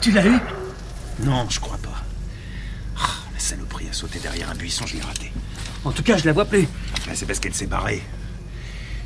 Tu 0.00 0.12
l'as 0.12 0.26
eu 0.26 0.38
Non, 1.24 1.46
je 1.48 1.60
crois 1.60 1.78
pas. 1.78 2.04
Ah, 2.98 3.10
la 3.32 3.38
saloperie 3.40 3.88
a 3.88 3.92
sauté 3.92 4.18
derrière 4.20 4.50
un 4.50 4.54
buisson, 4.54 4.86
je 4.86 4.94
l'ai 4.96 5.02
raté. 5.02 5.32
En 5.84 5.92
tout 5.92 6.02
cas, 6.02 6.16
je 6.16 6.24
la 6.24 6.32
vois 6.32 6.44
plus. 6.44 6.66
Ben, 7.06 7.14
c'est 7.14 7.26
parce 7.26 7.40
qu'elle 7.40 7.54
s'est 7.54 7.66
barrée. 7.66 8.02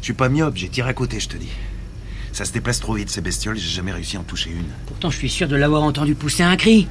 Je 0.01 0.05
suis 0.07 0.13
pas 0.15 0.29
myope, 0.29 0.57
j'ai 0.57 0.69
tiré 0.69 0.91
à 0.91 0.95
côté, 0.95 1.21
je 1.21 1.29
te 1.29 1.37
dis. 1.37 1.51
Ça 2.33 2.45
se 2.45 2.53
déplace 2.53 2.81
trop 2.81 2.95
vite, 2.95 3.11
ces 3.11 3.21
bestioles, 3.21 3.57
j'ai 3.59 3.69
jamais 3.69 3.93
réussi 3.93 4.17
à 4.17 4.21
en 4.21 4.25
toucher 4.25 4.51
une. 4.51 4.67
Pourtant, 4.87 5.11
je 5.11 5.17
suis 5.19 5.29
sûr 5.29 5.49
de 5.49 5.57
l'avoir 5.57 5.83
entendu 5.83 6.15
pousser 6.15 6.43
un 6.43 6.57
cri. 6.57 6.89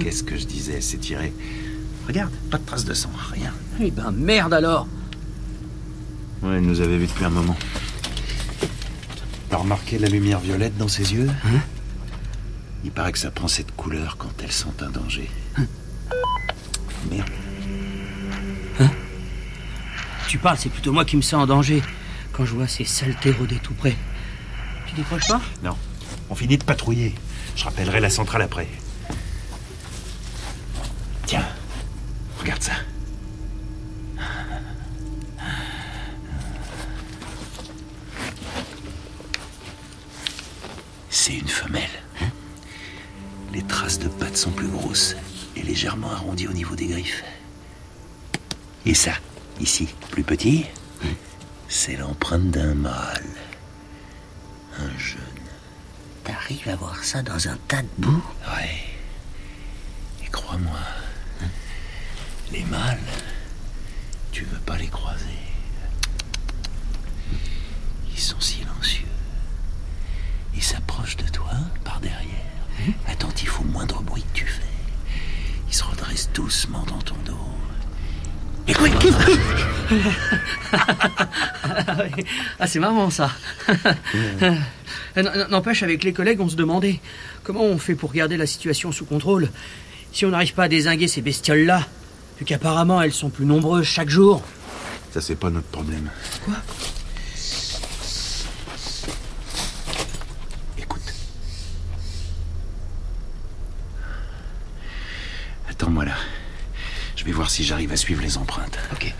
Qu'est-ce 0.00 0.22
que 0.24 0.36
je 0.36 0.44
disais, 0.44 0.74
elle 0.76 0.82
s'est 0.82 0.98
tirée. 0.98 1.32
Regarde, 2.06 2.32
pas 2.50 2.58
de 2.58 2.64
traces 2.64 2.84
de 2.84 2.94
sang, 2.94 3.10
rien. 3.32 3.52
Eh 3.80 3.90
ben 3.90 4.10
merde 4.10 4.54
alors 4.54 4.86
Ouais, 6.42 6.56
elle 6.56 6.62
nous 6.62 6.80
avait 6.80 6.96
vu 6.98 7.06
depuis 7.06 7.24
un 7.24 7.30
moment. 7.30 7.56
T'as 9.50 9.56
remarqué 9.56 9.98
la 9.98 10.08
lumière 10.08 10.38
violette 10.40 10.76
dans 10.78 10.88
ses 10.88 11.12
yeux 11.12 11.28
Hein 11.44 11.58
Il 12.84 12.92
paraît 12.92 13.12
que 13.12 13.18
ça 13.18 13.30
prend 13.30 13.48
cette 13.48 13.74
couleur 13.74 14.16
quand 14.16 14.30
elles 14.42 14.52
sont 14.52 14.72
un 14.82 14.90
danger. 14.90 15.28
Merde. 17.10 17.28
Tu 20.28 20.38
parles, 20.38 20.58
c'est 20.58 20.68
plutôt 20.68 20.92
moi 20.92 21.04
qui 21.04 21.16
me 21.16 21.22
sens 21.22 21.42
en 21.42 21.46
danger 21.46 21.82
quand 22.32 22.44
je 22.44 22.54
vois 22.54 22.68
ces 22.68 22.84
saletés 22.84 23.32
rôder 23.32 23.56
tout 23.56 23.74
près. 23.74 23.96
Tu 24.86 24.94
décroches 24.94 25.26
pas? 25.26 25.40
Non, 25.64 25.76
on 26.28 26.36
finit 26.36 26.56
de 26.56 26.62
patrouiller. 26.62 27.16
Je 27.56 27.64
rappellerai 27.64 27.98
la 27.98 28.10
centrale 28.10 28.42
après. 28.42 28.68
Petit, 50.30 50.64
c'est 51.68 51.96
l'empreinte 51.96 52.52
d'un 52.52 52.74
mâle. 52.74 53.34
Un 54.78 54.96
jeune. 54.96 55.18
T'arrives 56.22 56.68
à 56.68 56.76
voir 56.76 57.02
ça 57.02 57.20
dans 57.20 57.48
un 57.48 57.56
tas 57.66 57.82
de 57.82 57.88
boue? 57.98 58.22
Ouais. 58.46 58.80
Et 60.24 60.28
crois-moi, 60.28 60.78
les 62.52 62.62
mâles, 62.62 63.00
tu 64.30 64.44
veux 64.44 64.60
pas 64.60 64.76
les 64.76 64.86
croiser. 64.86 65.24
Ils 68.12 68.20
sont 68.20 68.40
silencieux. 68.40 69.08
Ils 70.54 70.62
s'approchent 70.62 71.16
de 71.16 71.28
toi 71.28 71.54
par 71.82 71.98
derrière, 71.98 72.54
attentifs 73.08 73.58
au 73.58 73.64
moindre 73.64 74.00
bruit 74.02 74.22
que 74.32 74.38
tu 74.38 74.46
fais. 74.46 74.62
Ils 75.66 75.74
se 75.74 75.82
redressent 75.82 76.30
doucement 76.32 76.84
dans 76.86 77.02
ton 77.02 77.16
dos. 77.26 77.50
Écoute, 78.68 78.92
Ah, 82.58 82.66
c'est 82.66 82.78
marrant 82.80 83.10
ça. 83.10 83.30
Euh, 85.16 85.46
N'empêche, 85.48 85.82
avec 85.82 86.04
les 86.04 86.12
collègues, 86.12 86.40
on 86.40 86.48
se 86.48 86.54
demandait 86.54 87.00
comment 87.42 87.64
on 87.64 87.78
fait 87.78 87.96
pour 87.96 88.12
garder 88.12 88.36
la 88.36 88.46
situation 88.46 88.92
sous 88.92 89.04
contrôle 89.04 89.48
si 90.12 90.24
on 90.24 90.30
n'arrive 90.30 90.54
pas 90.54 90.64
à 90.64 90.68
désinguer 90.68 91.08
ces 91.08 91.20
bestioles-là, 91.20 91.84
vu 92.38 92.44
qu'apparemment 92.44 93.02
elles 93.02 93.12
sont 93.12 93.28
plus 93.28 93.44
nombreuses 93.44 93.86
chaque 93.86 94.08
jour. 94.08 94.40
ça 95.12 95.20
c'est 95.20 95.34
pas 95.34 95.50
notre 95.50 95.66
problème. 95.66 96.10
Quoi? 96.44 96.54
Écoute. 100.78 101.14
Attends-moi 105.68 106.04
là. 106.04 106.14
Je 107.16 107.24
vais 107.24 107.32
voir 107.32 107.50
si 107.50 107.64
j'arrive 107.64 107.92
à 107.92 107.96
suivre 107.96 108.22
les 108.22 108.36
empreintes. 108.38 108.78
Ok. 108.92 109.12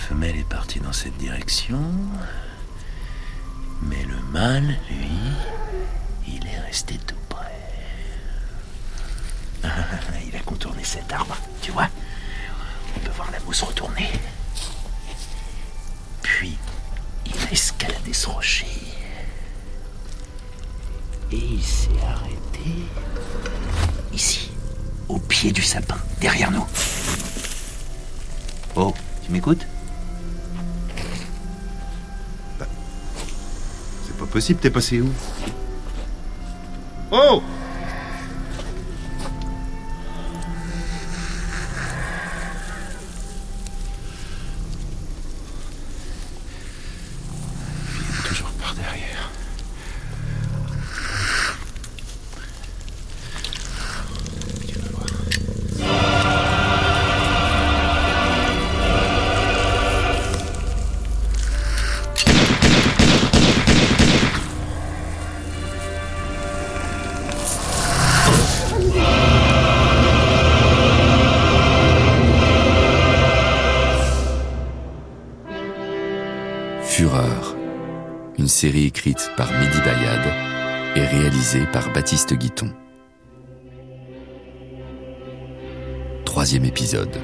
Femelle 0.00 0.36
est 0.36 0.48
partie 0.48 0.80
dans 0.80 0.92
cette 0.92 1.16
direction. 1.18 1.80
Mais 3.82 4.02
le 4.04 4.18
mâle, 4.32 4.76
lui, 4.90 5.18
il 6.26 6.46
est 6.46 6.58
resté 6.60 6.98
tout 7.06 7.14
près. 7.28 7.46
il 10.26 10.34
a 10.34 10.40
contourné 10.40 10.82
cet 10.84 11.12
arbre, 11.12 11.36
tu 11.62 11.70
vois 11.70 11.88
On 12.96 13.00
peut 13.00 13.12
voir 13.12 13.30
la 13.30 13.40
mousse 13.40 13.62
retourner. 13.62 14.10
Puis, 16.22 16.56
il 17.26 17.46
a 17.46 17.52
escaladé 17.52 18.12
ce 18.12 18.28
rocher. 18.28 18.66
Et 21.30 21.36
il 21.36 21.62
s'est 21.62 21.90
arrêté 22.04 22.86
ici, 24.12 24.50
au 25.08 25.18
pied 25.18 25.52
du 25.52 25.62
sapin, 25.62 25.98
derrière 26.20 26.50
nous. 26.50 26.66
Oh, 28.74 28.94
tu 29.24 29.30
m'écoutes? 29.30 29.66
Possible, 34.30 34.60
t'es 34.60 34.70
passé 34.70 35.00
où? 35.00 35.10
Oh 37.10 37.42
série 78.60 78.84
écrite 78.84 79.30
par 79.38 79.50
Mehdi 79.52 79.78
Bayad 79.78 80.20
et 80.94 81.00
réalisée 81.00 81.64
par 81.72 81.90
Baptiste 81.94 82.34
Guiton. 82.34 82.70
Troisième 86.26 86.66
épisode. 86.66 87.16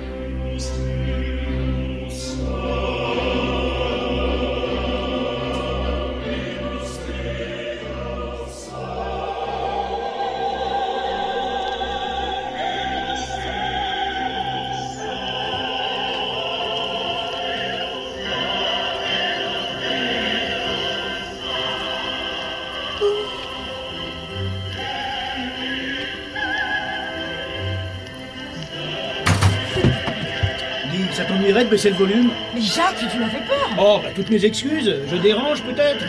De 31.64 31.70
baisser 31.70 31.90
le 31.90 31.96
volume. 31.96 32.30
Mais 32.54 32.60
Jacques, 32.60 32.98
tu 33.10 33.18
m'as 33.18 33.28
fait 33.28 33.46
peur. 33.46 33.76
Oh, 33.78 34.00
bah 34.02 34.10
toutes 34.14 34.30
mes 34.30 34.44
excuses, 34.44 34.94
je 35.10 35.16
dérange 35.16 35.62
peut-être. 35.62 36.04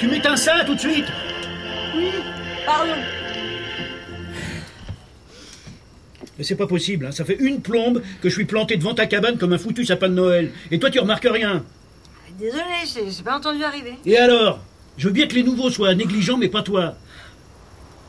Tu 0.00 0.06
m'éteins 0.06 0.36
ça 0.36 0.64
tout 0.64 0.74
de 0.74 0.80
suite. 0.80 1.06
Oui, 1.96 2.10
pardon. 2.64 2.92
Mais 6.38 6.44
c'est 6.44 6.56
pas 6.56 6.68
possible, 6.68 7.06
hein, 7.06 7.10
ça 7.10 7.24
fait 7.24 7.36
une 7.40 7.60
plombe 7.60 8.00
que 8.22 8.28
je 8.28 8.34
suis 8.34 8.44
planté 8.44 8.76
devant 8.76 8.94
ta 8.94 9.06
cabane 9.06 9.38
comme 9.38 9.52
un 9.52 9.58
foutu 9.58 9.84
sapin 9.84 10.08
de 10.08 10.14
Noël. 10.14 10.52
Et 10.70 10.78
toi 10.78 10.88
tu 10.90 11.00
remarques 11.00 11.28
rien. 11.28 11.64
Désolé, 12.38 12.62
j'ai 12.84 13.10
j'ai 13.10 13.22
pas 13.24 13.36
entendu 13.36 13.64
arriver. 13.64 13.94
Et 14.06 14.16
alors? 14.16 14.60
Je 14.96 15.06
veux 15.06 15.12
bien 15.12 15.26
que 15.28 15.34
les 15.34 15.44
nouveaux 15.44 15.70
soient 15.70 15.94
négligents, 15.94 16.36
mais 16.36 16.48
pas 16.48 16.62
toi. 16.62 16.96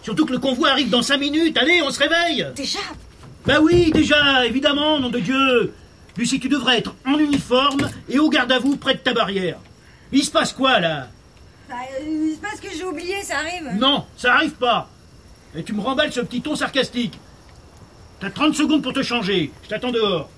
Surtout 0.01 0.25
que 0.25 0.31
le 0.31 0.39
convoi 0.39 0.69
arrive 0.69 0.89
dans 0.89 1.03
cinq 1.03 1.19
minutes, 1.19 1.55
allez, 1.57 1.81
on 1.83 1.91
se 1.91 1.99
réveille. 1.99 2.47
Déjà? 2.55 2.79
Bah 3.45 3.59
oui, 3.61 3.91
déjà, 3.91 4.45
évidemment, 4.45 4.99
nom 4.99 5.09
de 5.09 5.19
Dieu 5.19 5.73
Lucie, 6.19 6.41
tu 6.41 6.49
devrais 6.49 6.79
être 6.79 6.93
en 7.07 7.17
uniforme 7.17 7.89
et 8.09 8.19
au 8.19 8.29
garde 8.29 8.51
à 8.51 8.59
vous 8.59 8.75
près 8.75 8.93
de 8.93 8.99
ta 8.99 9.13
barrière. 9.13 9.57
Il 10.11 10.21
se 10.21 10.29
passe 10.29 10.51
quoi, 10.51 10.81
là? 10.81 11.07
Bah, 11.69 11.75
euh, 12.01 12.31
c'est 12.33 12.41
parce 12.41 12.59
que 12.59 12.67
j'ai 12.77 12.83
oublié, 12.83 13.21
ça 13.23 13.37
arrive. 13.37 13.69
Non, 13.79 14.05
ça 14.17 14.33
arrive 14.33 14.51
pas. 14.51 14.89
Et 15.55 15.63
tu 15.63 15.71
me 15.71 15.79
remballes 15.79 16.11
ce 16.11 16.19
petit 16.19 16.41
ton 16.41 16.57
sarcastique. 16.57 17.17
T'as 18.19 18.31
30 18.31 18.53
secondes 18.53 18.83
pour 18.83 18.91
te 18.91 19.01
changer. 19.01 19.49
Je 19.63 19.69
t'attends 19.69 19.91
dehors. 19.91 20.29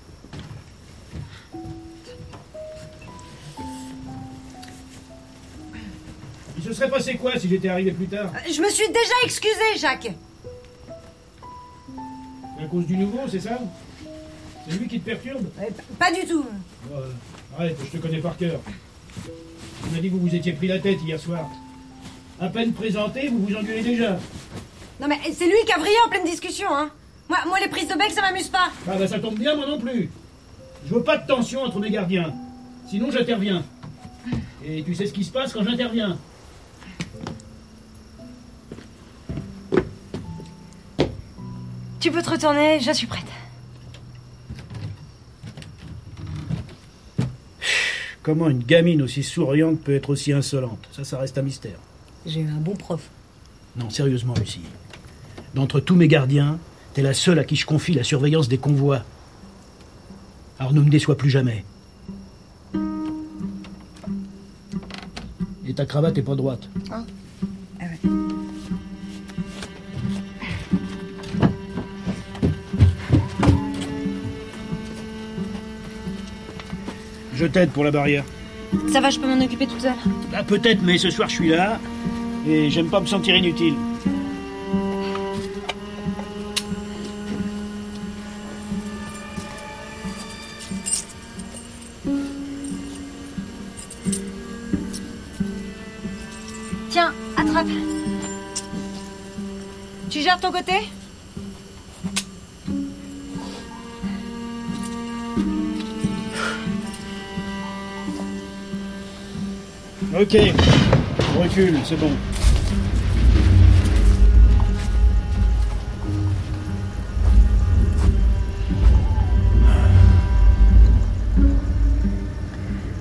Il 6.58 6.62
se 6.62 6.74
serait 6.74 6.90
passé 6.90 7.16
quoi 7.16 7.36
si 7.40 7.48
j'étais 7.48 7.70
arrivé 7.70 7.90
plus 7.90 8.06
tard? 8.06 8.30
Je 8.46 8.62
me 8.62 8.70
suis 8.70 8.86
déjà 8.86 9.14
excusée, 9.24 9.78
Jacques. 9.78 10.12
À 12.62 12.66
cause 12.70 12.86
du 12.86 12.96
nouveau, 12.96 13.22
c'est 13.28 13.40
ça? 13.40 13.58
C'est 14.68 14.76
lui 14.78 14.86
qui 14.88 15.00
te 15.00 15.04
perturbe 15.06 15.46
Euh, 15.60 15.64
Pas 15.98 16.12
du 16.12 16.26
tout. 16.26 16.44
Euh, 16.94 17.10
Arrête, 17.58 17.76
je 17.84 17.98
te 17.98 18.02
connais 18.02 18.18
par 18.20 18.36
cœur. 18.36 18.60
Tu 19.24 19.90
m'as 19.90 20.00
dit 20.00 20.08
que 20.08 20.14
vous 20.14 20.20
vous 20.26 20.34
étiez 20.34 20.52
pris 20.52 20.68
la 20.68 20.78
tête 20.78 20.98
hier 21.04 21.18
soir. 21.18 21.48
À 22.40 22.48
peine 22.48 22.72
présenté, 22.72 23.28
vous 23.28 23.44
vous 23.46 23.54
engueulez 23.56 23.82
déjà. 23.82 24.18
Non 25.00 25.08
mais 25.08 25.18
c'est 25.32 25.46
lui 25.46 25.56
qui 25.66 25.72
a 25.72 25.78
vrillé 25.78 25.96
en 26.06 26.08
pleine 26.08 26.24
discussion, 26.24 26.68
hein. 26.70 26.90
Moi, 27.28 27.38
moi 27.46 27.58
les 27.60 27.68
prises 27.68 27.88
de 27.88 27.94
bec, 27.94 28.10
ça 28.10 28.20
m'amuse 28.20 28.48
pas. 28.48 28.70
Ah 28.88 28.96
bah 28.98 29.06
ça 29.08 29.18
tombe 29.18 29.38
bien, 29.38 29.54
moi 29.56 29.66
non 29.66 29.78
plus. 29.78 30.10
Je 30.86 30.94
veux 30.94 31.02
pas 31.02 31.16
de 31.18 31.26
tension 31.26 31.62
entre 31.62 31.78
mes 31.80 31.90
gardiens. 31.90 32.32
Sinon 32.88 33.10
j'interviens. 33.10 33.62
Et 34.64 34.82
tu 34.82 34.94
sais 34.94 35.06
ce 35.06 35.12
qui 35.12 35.24
se 35.24 35.30
passe 35.32 35.52
quand 35.52 35.64
j'interviens 35.64 36.16
Tu 42.00 42.10
peux 42.10 42.22
te 42.22 42.30
retourner, 42.30 42.80
je 42.80 42.92
suis 42.92 43.06
prête. 43.06 43.24
Comment 48.22 48.48
une 48.48 48.62
gamine 48.62 49.02
aussi 49.02 49.22
souriante 49.22 49.80
peut 49.80 49.94
être 49.94 50.10
aussi 50.10 50.32
insolente? 50.32 50.88
Ça, 50.92 51.02
ça 51.02 51.18
reste 51.18 51.38
un 51.38 51.42
mystère. 51.42 51.78
J'ai 52.24 52.40
eu 52.40 52.48
un 52.48 52.60
bon 52.60 52.76
prof. 52.76 53.10
Non, 53.76 53.90
sérieusement, 53.90 54.34
Lucie. 54.38 54.60
D'entre 55.54 55.80
tous 55.80 55.96
mes 55.96 56.06
gardiens, 56.06 56.58
t'es 56.94 57.02
la 57.02 57.14
seule 57.14 57.40
à 57.40 57.44
qui 57.44 57.56
je 57.56 57.66
confie 57.66 57.94
la 57.94 58.04
surveillance 58.04 58.48
des 58.48 58.58
convois. 58.58 59.02
Alors 60.58 60.72
ne 60.72 60.80
me 60.80 60.88
déçois 60.88 61.16
plus 61.16 61.30
jamais. 61.30 61.64
Et 65.66 65.74
ta 65.74 65.84
cravate 65.84 66.16
est 66.16 66.22
pas 66.22 66.36
droite. 66.36 66.68
Ah 66.90 67.04
Je 77.34 77.46
t'aide 77.46 77.70
pour 77.70 77.84
la 77.84 77.90
barrière. 77.90 78.24
Ça 78.92 79.00
va, 79.00 79.10
je 79.10 79.18
peux 79.18 79.26
m'en 79.26 79.42
occuper 79.44 79.66
toute 79.66 79.80
seule. 79.80 79.92
Bah, 80.30 80.42
peut-être, 80.42 80.82
mais 80.82 80.98
ce 80.98 81.10
soir 81.10 81.28
je 81.28 81.34
suis 81.34 81.48
là. 81.48 81.78
Et 82.46 82.70
j'aime 82.70 82.88
pas 82.88 83.00
me 83.00 83.06
sentir 83.06 83.36
inutile. 83.36 83.74
Tiens, 96.90 97.12
attrape. 97.36 97.66
Tu 100.10 100.20
gères 100.20 100.40
ton 100.40 100.52
côté? 100.52 100.72
Ok. 110.14 110.36
Recule, 111.40 111.78
c'est 111.84 111.98
bon. 111.98 112.10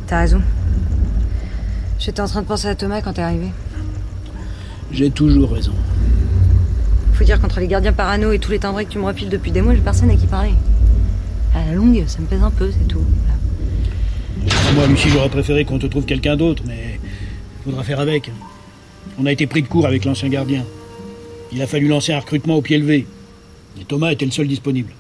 T'as 0.07 0.19
raison. 0.19 0.41
J'étais 1.99 2.21
en 2.21 2.27
train 2.27 2.41
de 2.41 2.47
penser 2.47 2.67
à 2.67 2.75
Thomas 2.75 3.01
quand 3.01 3.13
t'es 3.13 3.21
arrivé. 3.21 3.47
J'ai 4.91 5.09
toujours 5.09 5.51
raison. 5.51 5.73
Faut 7.13 7.25
dire 7.25 7.41
qu'entre 7.41 7.59
les 7.59 7.67
gardiens 7.67 7.93
parano 7.93 8.31
et 8.31 8.39
tous 8.39 8.51
les 8.51 8.59
timbrés 8.59 8.85
que 8.85 8.91
tu 8.91 8.99
me 8.99 9.05
refiles 9.05 9.29
depuis 9.29 9.51
des 9.51 9.61
mois, 9.61 9.75
j'ai 9.75 9.81
personne 9.81 10.09
à 10.09 10.15
qui 10.15 10.27
parler. 10.27 10.53
À 11.53 11.65
la 11.65 11.73
longue, 11.73 12.03
ça 12.07 12.19
me 12.19 12.25
pèse 12.25 12.41
un 12.41 12.51
peu, 12.51 12.71
c'est 12.71 12.87
tout. 12.87 13.03
Voilà. 13.25 14.71
Moi, 14.73 14.87
Lucie, 14.87 15.09
j'aurais 15.09 15.29
préféré 15.29 15.65
qu'on 15.65 15.77
te 15.77 15.87
trouve 15.87 16.05
quelqu'un 16.05 16.35
d'autre, 16.35 16.63
mais 16.65 16.90
faudra 17.63 17.83
faire 17.83 17.99
avec. 17.99 18.31
On 19.17 19.25
a 19.25 19.31
été 19.31 19.47
pris 19.47 19.61
de 19.61 19.67
court 19.67 19.85
avec 19.85 20.05
l'ancien 20.05 20.29
gardien. 20.29 20.65
Il 21.51 21.61
a 21.61 21.67
fallu 21.67 21.87
lancer 21.87 22.13
un 22.13 22.19
recrutement 22.19 22.55
au 22.55 22.61
pied 22.61 22.77
levé. 22.77 23.05
Et 23.79 23.85
Thomas 23.85 24.11
était 24.11 24.25
le 24.25 24.31
seul 24.31 24.47
disponible. 24.47 24.93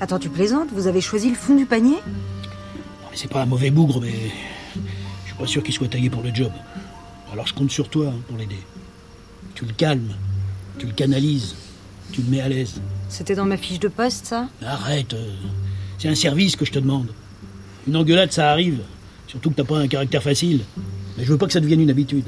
Attends, 0.00 0.18
tu 0.18 0.28
plaisantes? 0.28 0.68
Vous 0.72 0.86
avez 0.86 1.00
choisi 1.00 1.28
le 1.28 1.34
fond 1.36 1.54
du 1.56 1.66
panier? 1.66 1.96
Non, 2.06 3.08
mais 3.10 3.16
C'est 3.16 3.30
pas 3.30 3.42
un 3.42 3.46
mauvais 3.46 3.70
bougre, 3.70 4.00
mais 4.00 4.12
je 5.24 5.26
suis 5.28 5.34
pas 5.38 5.46
sûr 5.46 5.62
qu'il 5.62 5.74
soit 5.74 5.88
taillé 5.88 6.10
pour 6.10 6.22
le 6.22 6.34
job. 6.34 6.52
Alors 7.32 7.46
je 7.46 7.54
compte 7.54 7.70
sur 7.70 7.88
toi 7.88 8.08
hein, 8.08 8.20
pour 8.28 8.36
l'aider. 8.38 8.58
Tu 9.54 9.64
le 9.64 9.72
calmes, 9.72 10.14
tu 10.78 10.86
le 10.86 10.92
canalises, 10.92 11.54
tu 12.12 12.22
le 12.22 12.28
mets 12.30 12.40
à 12.40 12.48
l'aise. 12.48 12.80
C'était 13.08 13.34
dans 13.34 13.44
ma 13.44 13.56
fiche 13.56 13.78
de 13.78 13.88
poste, 13.88 14.26
ça? 14.26 14.48
Arrête, 14.64 15.14
euh, 15.14 15.34
c'est 15.98 16.08
un 16.08 16.14
service 16.14 16.56
que 16.56 16.64
je 16.64 16.72
te 16.72 16.78
demande. 16.78 17.08
Une 17.86 17.96
engueulade, 17.96 18.32
ça 18.32 18.50
arrive. 18.50 18.80
Surtout 19.26 19.50
que 19.50 19.56
t'as 19.56 19.64
pas 19.64 19.78
un 19.78 19.88
caractère 19.88 20.22
facile. 20.22 20.60
Mais 21.20 21.26
je 21.26 21.32
veux 21.32 21.36
pas 21.36 21.46
que 21.46 21.52
ça 21.52 21.60
devienne 21.60 21.82
une 21.82 21.90
habitude. 21.90 22.24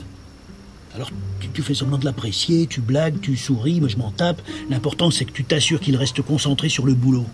Alors 0.95 1.11
tu, 1.41 1.49
tu 1.49 1.63
fais 1.63 1.73
semblant 1.73 1.97
de 1.97 2.05
l'apprécier, 2.05 2.67
tu 2.67 2.83
blagues, 2.83 3.19
tu 3.23 3.39
souris, 3.39 3.81
moi 3.81 3.89
je 3.89 3.97
m'en 3.97 4.11
tape. 4.11 4.43
L'important 4.69 5.11
c'est 5.11 5.25
que 5.25 5.33
tu 5.33 5.45
t'assures 5.45 5.81
qu'il 5.81 5.97
reste 5.97 6.21
concentré 6.21 6.69
sur 6.69 6.85
le 6.85 6.93
boulot. 6.93 7.25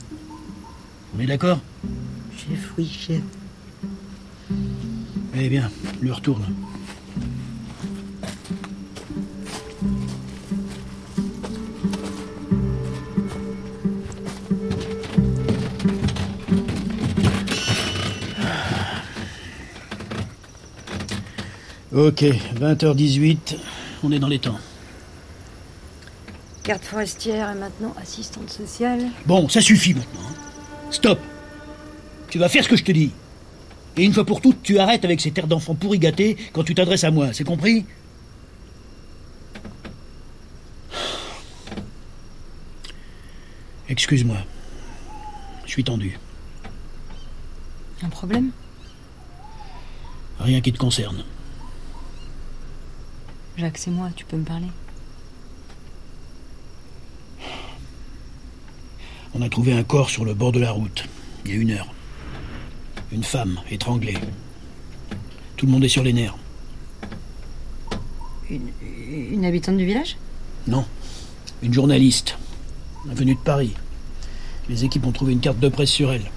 On 1.16 1.20
est 1.20 1.26
d'accord? 1.26 1.58
Chef, 2.36 2.72
oui, 2.78 2.88
chef. 2.88 3.22
Eh 5.34 5.48
bien, 5.48 5.68
lui 6.00 6.12
retourne. 6.12 6.44
Ok, 21.98 22.22
20h18, 22.22 23.56
on 24.04 24.12
est 24.12 24.20
dans 24.20 24.28
les 24.28 24.38
temps. 24.38 24.56
Garde 26.64 26.84
forestière 26.84 27.50
et 27.50 27.58
maintenant 27.58 27.92
assistante 28.00 28.50
sociale. 28.50 29.00
Bon, 29.26 29.48
ça 29.48 29.60
suffit 29.60 29.94
maintenant. 29.94 30.20
hein. 30.30 30.34
Stop 30.92 31.18
Tu 32.30 32.38
vas 32.38 32.48
faire 32.48 32.62
ce 32.62 32.68
que 32.68 32.76
je 32.76 32.84
te 32.84 32.92
dis. 32.92 33.10
Et 33.96 34.04
une 34.04 34.12
fois 34.12 34.24
pour 34.24 34.40
toutes, 34.40 34.62
tu 34.62 34.78
arrêtes 34.78 35.04
avec 35.04 35.20
ces 35.20 35.32
terres 35.32 35.48
d'enfants 35.48 35.74
pourri 35.74 35.98
gâtés 35.98 36.36
quand 36.52 36.62
tu 36.62 36.72
t'adresses 36.76 37.02
à 37.02 37.10
moi, 37.10 37.32
c'est 37.32 37.42
compris? 37.42 37.84
Excuse-moi. 43.88 44.36
Je 45.64 45.70
suis 45.72 45.82
tendu. 45.82 46.16
Un 48.04 48.08
problème? 48.08 48.52
Rien 50.38 50.60
qui 50.60 50.72
te 50.72 50.78
concerne. 50.78 51.24
Jacques, 53.58 53.78
c'est 53.78 53.90
moi, 53.90 54.10
tu 54.14 54.24
peux 54.24 54.36
me 54.36 54.44
parler. 54.44 54.68
On 59.34 59.42
a 59.42 59.48
trouvé 59.48 59.72
un 59.72 59.82
corps 59.82 60.10
sur 60.10 60.24
le 60.24 60.32
bord 60.32 60.52
de 60.52 60.60
la 60.60 60.70
route, 60.70 61.06
il 61.44 61.50
y 61.50 61.54
a 61.54 61.56
une 61.56 61.72
heure. 61.72 61.88
Une 63.10 63.24
femme 63.24 63.58
étranglée. 63.68 64.16
Tout 65.56 65.66
le 65.66 65.72
monde 65.72 65.82
est 65.82 65.88
sur 65.88 66.04
les 66.04 66.12
nerfs. 66.12 66.36
Une, 68.48 68.68
une 69.32 69.44
habitante 69.44 69.76
du 69.76 69.84
village? 69.84 70.16
Non, 70.68 70.84
une 71.60 71.74
journaliste, 71.74 72.38
venue 73.06 73.34
de 73.34 73.40
Paris. 73.40 73.74
Les 74.68 74.84
équipes 74.84 75.04
ont 75.04 75.12
trouvé 75.12 75.32
une 75.32 75.40
carte 75.40 75.58
de 75.58 75.68
presse 75.68 75.90
sur 75.90 76.12
elle. 76.12 76.30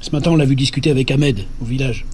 Ce 0.00 0.10
matin, 0.10 0.30
on 0.30 0.36
l'a 0.36 0.46
vu 0.46 0.56
discuter 0.56 0.90
avec 0.90 1.10
Ahmed, 1.10 1.44
au 1.60 1.66
village. 1.66 2.06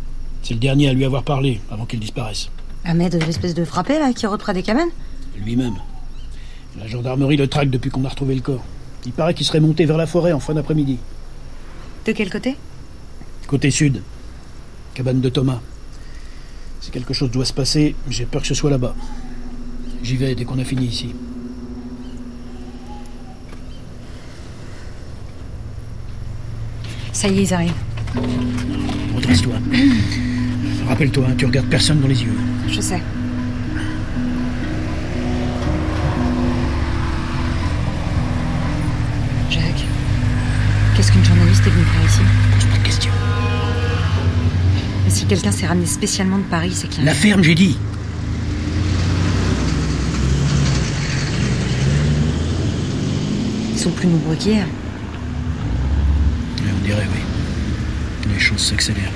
C'est 0.43 0.55
le 0.55 0.61
dernier 0.61 0.89
à 0.89 0.93
lui 0.95 1.05
avoir 1.05 1.23
parlé, 1.23 1.61
avant 1.71 1.87
qu'il 1.87 2.01
disparaisse. 2.01 2.51
Ahmed, 2.85 3.15
l'espèce 3.27 3.55
de 3.55 3.65
frappé, 3.65 3.99
là, 3.99 4.13
qui 4.13 4.27
rôde 4.27 4.41
près 4.41 4.53
des 4.53 4.63
cabanes 4.63 4.91
Lui-même. 5.43 5.77
La 6.79 6.87
gendarmerie 6.87 7.37
le 7.37 7.49
traque 7.49 7.71
depuis 7.71 7.91
qu'on 7.91 8.05
a 8.05 8.09
retrouvé 8.09 8.35
le 8.35 8.41
corps. 8.43 8.65
Il 9.07 9.13
paraît 9.13 9.35
qu'il 9.35 9.47
serait 9.47 9.61
monté 9.61 9.87
vers 9.87 9.97
la 9.97 10.07
forêt 10.07 10.33
en 10.33 10.41
fin 10.41 10.55
d'après-midi. 10.55 10.99
De 12.07 12.13
quel 12.13 12.31
côté 12.31 12.57
Côté 13.47 13.71
sud. 13.71 14.03
Cabane 14.95 15.21
de 15.21 15.29
Thomas. 15.29 15.61
Si 16.81 16.91
quelque 16.91 17.15
chose 17.15 17.31
doit 17.31 17.45
se 17.45 17.53
passer, 17.53 17.95
j'ai 18.11 18.27
peur 18.27 18.43
que 18.43 18.49
ce 18.49 18.55
soit 18.55 18.71
là-bas. 18.71 18.95
J'y 20.03 20.17
vais 20.17 20.35
dès 20.35 20.45
qu'on 20.45 20.59
a 20.59 20.65
fini 20.65 20.87
ici. 20.87 21.15
Ça 27.13 27.29
y 27.29 27.39
est, 27.39 27.43
ils 27.43 27.55
arrivent. 27.55 27.73
Redresse-toi. 29.15 29.55
Rappelle-toi, 30.89 31.27
tu 31.39 31.47
regardes 31.47 31.67
personne 31.69 32.01
dans 32.01 32.09
les 32.09 32.23
yeux. 32.23 32.35
Je 32.69 32.81
sais. 32.81 33.03
Jacques, 39.51 39.85
qu'est-ce 40.97 41.13
qu'une 41.13 41.25
journaliste 41.25 41.67
est 41.67 41.71
venue 41.71 41.85
faire 41.85 42.05
ici? 42.05 42.21
Pose 42.55 42.65
pas 42.67 42.79
de 42.79 42.83
questions. 42.85 43.13
Mais 45.05 45.11
si 45.11 45.25
quelqu'un 45.27 45.53
s'est 45.53 45.67
ramené 45.67 45.87
spécialement 45.87 46.39
de 46.39 46.45
Paris, 46.45 46.73
c'est 46.75 46.89
qu'il 46.89 47.05
La 47.05 47.15
ferme, 47.15 47.43
j'ai 47.43 47.55
dit. 47.55 47.77
Ils 53.73 53.79
sont 53.79 53.91
plus 53.91 54.07
nombreux 54.09 54.37
qu'hier. 54.37 54.67
On 56.61 56.87
dirait, 56.87 57.07
oui. 57.13 58.31
Les 58.33 58.41
choses 58.41 58.61
s'accélèrent. 58.61 59.13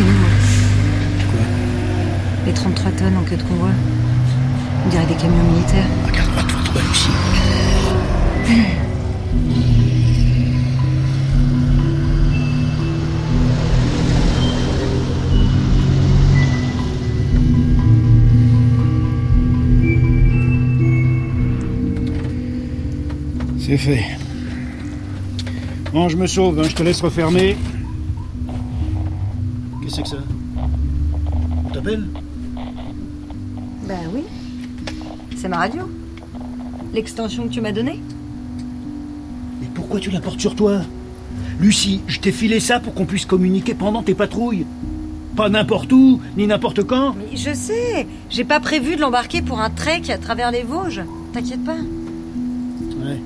Quoi 0.00 1.44
Les 2.46 2.54
33 2.54 2.90
tonnes 2.92 3.16
en 3.18 3.22
queue 3.22 3.36
de 3.36 3.42
convoi. 3.42 3.68
On 4.86 4.88
dirait 4.88 5.04
des 5.04 5.14
camions 5.14 5.44
militaires. 5.52 5.84
Regarde-moi 6.06 6.42
devant 6.42 6.72
toi, 6.72 6.80
Lucie. 6.88 7.10
C'est 23.58 23.76
fait. 23.76 24.04
Bon, 25.92 26.08
je 26.08 26.16
me 26.16 26.26
sauve, 26.26 26.58
hein, 26.58 26.64
je 26.68 26.74
te 26.74 26.82
laisse 26.82 27.02
refermer. 27.02 27.56
Qu'est-ce 30.00 30.14
que 30.14 30.16
c'est 30.16 30.22
que 30.22 30.22
ça 30.22 31.56
On 31.66 31.70
t'appelle 31.70 32.06
Ben 33.86 33.98
oui. 34.14 34.22
C'est 35.36 35.48
ma 35.48 35.58
radio. 35.58 35.82
L'extension 36.94 37.44
que 37.44 37.52
tu 37.52 37.60
m'as 37.60 37.72
donnée. 37.72 38.00
Mais 39.60 39.68
pourquoi 39.74 40.00
tu 40.00 40.10
la 40.10 40.20
portes 40.20 40.40
sur 40.40 40.56
toi? 40.56 40.80
Lucie, 41.60 42.00
je 42.06 42.18
t'ai 42.18 42.32
filé 42.32 42.60
ça 42.60 42.80
pour 42.80 42.94
qu'on 42.94 43.04
puisse 43.04 43.26
communiquer 43.26 43.74
pendant 43.74 44.02
tes 44.02 44.14
patrouilles. 44.14 44.64
Pas 45.36 45.50
n'importe 45.50 45.92
où, 45.92 46.20
ni 46.36 46.46
n'importe 46.46 46.82
quand. 46.84 47.14
Mais 47.14 47.36
je 47.36 47.52
sais. 47.52 48.06
J'ai 48.30 48.44
pas 48.44 48.60
prévu 48.60 48.96
de 48.96 49.02
l'embarquer 49.02 49.42
pour 49.42 49.60
un 49.60 49.70
trek 49.70 50.02
à 50.08 50.16
travers 50.16 50.50
les 50.50 50.62
Vosges. 50.62 51.02
T'inquiète 51.34 51.64
pas. 51.64 51.76
Ouais, 51.76 53.20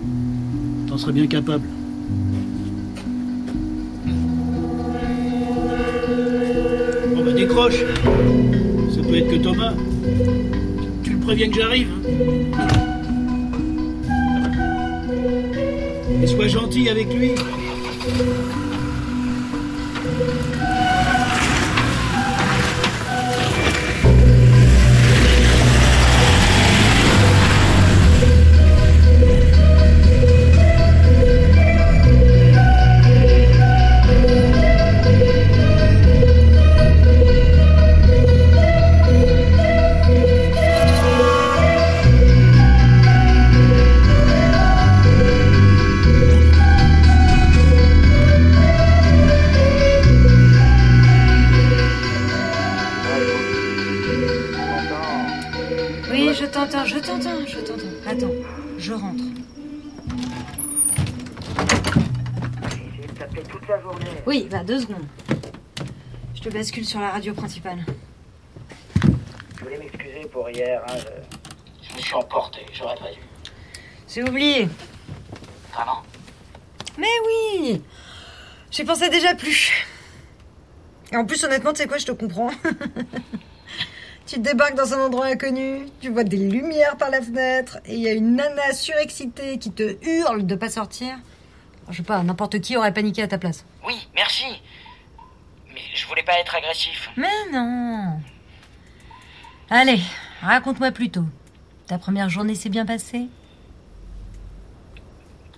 t'en 0.88 0.98
serais 0.98 1.12
bien 1.12 1.26
capable. 1.28 1.66
Décroche. 7.34 7.84
Ça 8.94 9.02
peut 9.02 9.16
être 9.16 9.28
que 9.28 9.36
Thomas. 9.36 9.74
Tu 11.02 11.10
le 11.10 11.18
préviens 11.18 11.50
que 11.50 11.56
j'arrive. 11.60 11.88
hein. 12.58 12.66
Et 16.22 16.26
sois 16.26 16.48
gentil 16.48 16.88
avec 16.88 17.12
lui. 17.12 17.32
Oui, 64.34 64.48
va, 64.50 64.64
deux 64.64 64.80
secondes. 64.80 65.06
Je 66.34 66.40
te 66.40 66.48
bascule 66.48 66.84
sur 66.84 66.98
la 66.98 67.10
radio 67.10 67.32
principale. 67.34 67.86
Je 69.56 69.62
voulais 69.62 69.78
m'excuser 69.78 70.26
pour 70.32 70.50
hier. 70.50 70.82
hein, 70.88 70.94
je... 70.96 71.88
je 71.88 71.94
me 71.94 72.00
suis 72.00 72.14
emporté, 72.14 72.66
j'aurais 72.72 72.96
pas 72.96 73.12
dû. 73.12 73.20
J'ai 74.08 74.24
oublié. 74.24 74.68
Vraiment? 75.72 76.02
Mais 76.98 77.06
oui 77.28 77.80
J'y 78.72 78.82
pensais 78.82 79.08
déjà 79.08 79.36
plus. 79.36 79.70
Et 81.12 81.16
en 81.16 81.24
plus, 81.24 81.44
honnêtement, 81.44 81.72
tu 81.72 81.82
sais 81.82 81.86
quoi, 81.86 81.98
je 81.98 82.06
te 82.06 82.10
comprends. 82.10 82.50
tu 84.26 84.40
débarques 84.40 84.74
dans 84.74 84.94
un 84.94 85.06
endroit 85.06 85.26
inconnu, 85.26 85.86
tu 86.00 86.10
vois 86.10 86.24
des 86.24 86.38
lumières 86.38 86.96
par 86.96 87.10
la 87.10 87.22
fenêtre, 87.22 87.78
et 87.86 87.94
il 87.94 88.00
y 88.00 88.08
a 88.08 88.12
une 88.12 88.34
nana 88.34 88.72
surexcitée 88.72 89.58
qui 89.58 89.70
te 89.70 89.94
hurle 90.04 90.44
de 90.44 90.56
pas 90.56 90.70
sortir. 90.70 91.18
Je 91.88 91.98
sais 91.98 92.02
pas, 92.02 92.22
n'importe 92.22 92.60
qui 92.60 92.76
aurait 92.76 92.92
paniqué 92.92 93.22
à 93.22 93.28
ta 93.28 93.38
place. 93.38 93.64
Oui, 93.86 94.08
merci. 94.14 94.44
Mais 95.72 95.80
je 95.94 96.06
voulais 96.06 96.22
pas 96.22 96.38
être 96.38 96.54
agressif. 96.54 97.10
Mais 97.16 97.50
non 97.52 98.20
Allez, 99.70 100.00
raconte-moi 100.40 100.90
plutôt. 100.92 101.24
Ta 101.86 101.98
première 101.98 102.28
journée 102.28 102.54
s'est 102.54 102.68
bien 102.68 102.86
passée? 102.86 103.28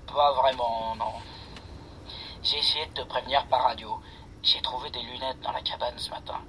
Pas 0.07 0.33
vraiment, 0.35 0.97
non. 0.97 1.13
J'ai 2.43 2.59
essayé 2.59 2.87
de 2.87 3.03
te 3.03 3.07
prévenir 3.07 3.47
par 3.47 3.65
radio. 3.65 4.01
J'ai 4.43 4.61
trouvé 4.63 4.91
des 4.91 5.03
lunettes 5.03 5.41
dans 5.43 5.53
la 5.53 5.61
cabane 5.61 5.95
ce 5.97 6.11
matin. 6.11 6.41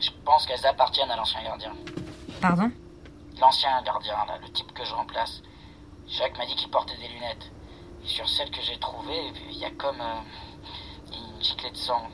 Je 0.00 0.10
pense 0.24 0.46
qu'elles 0.46 0.64
appartiennent 0.66 1.10
à 1.10 1.16
l'ancien 1.16 1.42
gardien. 1.42 1.72
Pardon? 2.40 2.70
L'ancien 3.40 3.82
gardien, 3.82 4.14
là, 4.26 4.38
le 4.40 4.48
type 4.52 4.72
que 4.72 4.84
je 4.84 4.94
remplace. 4.94 5.42
Jacques 6.08 6.36
m'a 6.38 6.46
dit 6.46 6.54
qu'il 6.54 6.70
portait 6.70 6.96
des 6.96 7.08
lunettes. 7.08 7.50
Sur 8.06 8.28
celles 8.28 8.50
que 8.50 8.60
j'ai 8.62 8.78
trouvées, 8.78 9.32
il 9.50 9.58
y 9.58 9.64
a 9.64 9.70
comme 9.70 10.00
euh, 10.00 10.20
une 11.12 11.42
giclée 11.42 11.70
de 11.70 11.76
sang. 11.76 12.08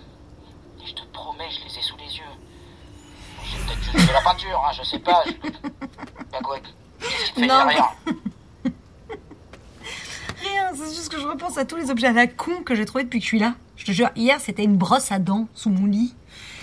Et 0.83 0.87
je 0.87 0.95
te 0.95 1.03
promets, 1.13 1.51
je 1.51 1.65
les 1.69 1.79
ai 1.79 1.83
sous 1.83 1.97
les 1.97 2.17
yeux. 2.17 2.25
Bon, 3.37 3.43
C'est 3.45 3.67
peut-être 3.67 3.83
juste 3.93 4.09
de 4.09 4.13
la 4.13 4.21
peinture, 4.23 4.63
hein, 4.67 4.73
je 4.73 4.83
sais 4.85 4.99
pas. 4.99 5.23
Je... 5.27 5.33
Bah 6.33 6.39
quoi 6.45 6.59
Qu'est-ce 7.01 7.25
qui 7.27 7.33
te 7.33 7.41
fait 7.41 7.47
Non. 7.47 7.67
dire 7.67 7.67
rien 7.67 7.89
Rien, 10.43 10.71
c'est 10.75 10.95
juste 10.95 11.09
que 11.11 11.19
je 11.21 11.27
repense 11.27 11.59
à 11.59 11.65
tous 11.65 11.77
les 11.77 11.91
objets 11.91 12.07
à 12.07 12.13
la 12.13 12.27
con 12.29 12.63
que 12.65 12.75
j'ai 12.75 12.85
trouvés 12.87 13.05
depuis 13.05 13.19
que 13.19 13.25
je 13.25 13.29
suis 13.29 13.39
là. 13.39 13.55
Je 13.77 13.85
te 13.85 13.93
jure, 13.93 14.11
hier 14.15 14.41
c'était 14.41 14.65
une 14.65 14.77
brosse 14.77 15.11
à 15.13 15.19
dents 15.19 15.49
sous 15.55 15.71
mon 15.71 15.87
lit. 15.87 16.15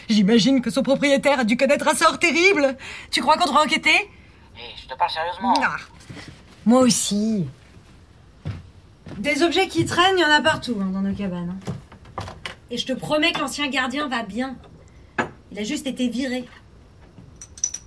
J'imagine 0.10 0.62
que 0.62 0.70
son 0.72 0.84
propriétaire 0.84 1.40
a 1.42 1.44
dû 1.44 1.58
connaître 1.58 1.88
un 1.88 1.94
sort 1.96 2.18
terrible. 2.18 2.78
Tu 3.12 3.22
crois 3.22 3.38
qu'on 3.38 3.46
devrait 3.46 3.66
enquêter? 3.66 4.10
Eh, 4.58 4.62
je 4.82 4.88
te 4.88 4.96
parle 4.96 5.12
sérieusement. 5.12 5.54
Ah. 5.62 5.76
Moi 6.66 6.80
aussi. 6.82 7.46
Des 9.18 9.42
objets 9.44 9.68
qui 9.68 9.86
traînent, 9.86 10.18
il 10.18 10.22
y 10.22 10.26
en 10.26 10.30
a 10.30 10.42
partout 10.42 10.78
hein, 10.82 10.90
dans 10.94 11.02
nos 11.02 11.14
cabanes. 11.16 11.58
hein. 11.58 12.24
Et 12.70 12.78
je 12.78 12.86
te 12.86 12.94
promets 12.94 13.32
que 13.32 13.40
l'ancien 13.40 13.68
gardien 13.68 14.08
va 14.08 14.24
bien. 14.24 14.56
Il 15.52 15.60
a 15.60 15.64
juste 15.64 15.88
été 15.88 16.08
viré. 16.10 16.46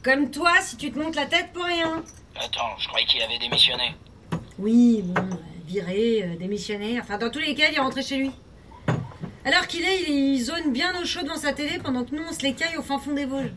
Comme 0.03 0.31
toi, 0.31 0.53
si 0.63 0.77
tu 0.77 0.91
te 0.91 0.99
montes 0.99 1.15
la 1.17 1.27
tête 1.27 1.53
pour 1.53 1.65
rien. 1.65 2.03
Attends, 2.37 2.77
je 2.79 2.89
croyais 2.89 3.07
qu'il 3.07 3.23
avait 3.23 3.39
démissionné. 3.39 3.95
Oui, 4.59 5.03
bon, 5.05 5.21
euh, 5.21 5.35
viré, 5.67 6.23
euh, 6.25 6.37
démissionné. 6.37 6.99
Enfin, 7.01 7.19
dans 7.19 7.31
tous 7.31 7.39
les 7.39 7.55
cas, 7.55 7.67
il 7.71 7.77
est 7.77 7.81
rentré 7.81 8.03
chez 8.03 8.17
lui. 8.17 8.31
Alors 9.45 9.67
qu'il 9.67 9.83
est, 9.83 10.03
il, 10.09 10.35
il 10.35 10.43
zone 10.43 10.73
bien 10.73 10.93
au 11.01 11.05
chaud 11.05 11.23
devant 11.23 11.37
sa 11.37 11.53
télé 11.53 11.79
pendant 11.83 12.05
que 12.05 12.15
nous, 12.15 12.23
on 12.29 12.33
se 12.33 12.43
les 12.43 12.55
caille 12.55 12.77
au 12.79 12.83
fin 12.83 12.99
fond 12.99 13.13
des 13.13 13.27
Vosges. 13.27 13.53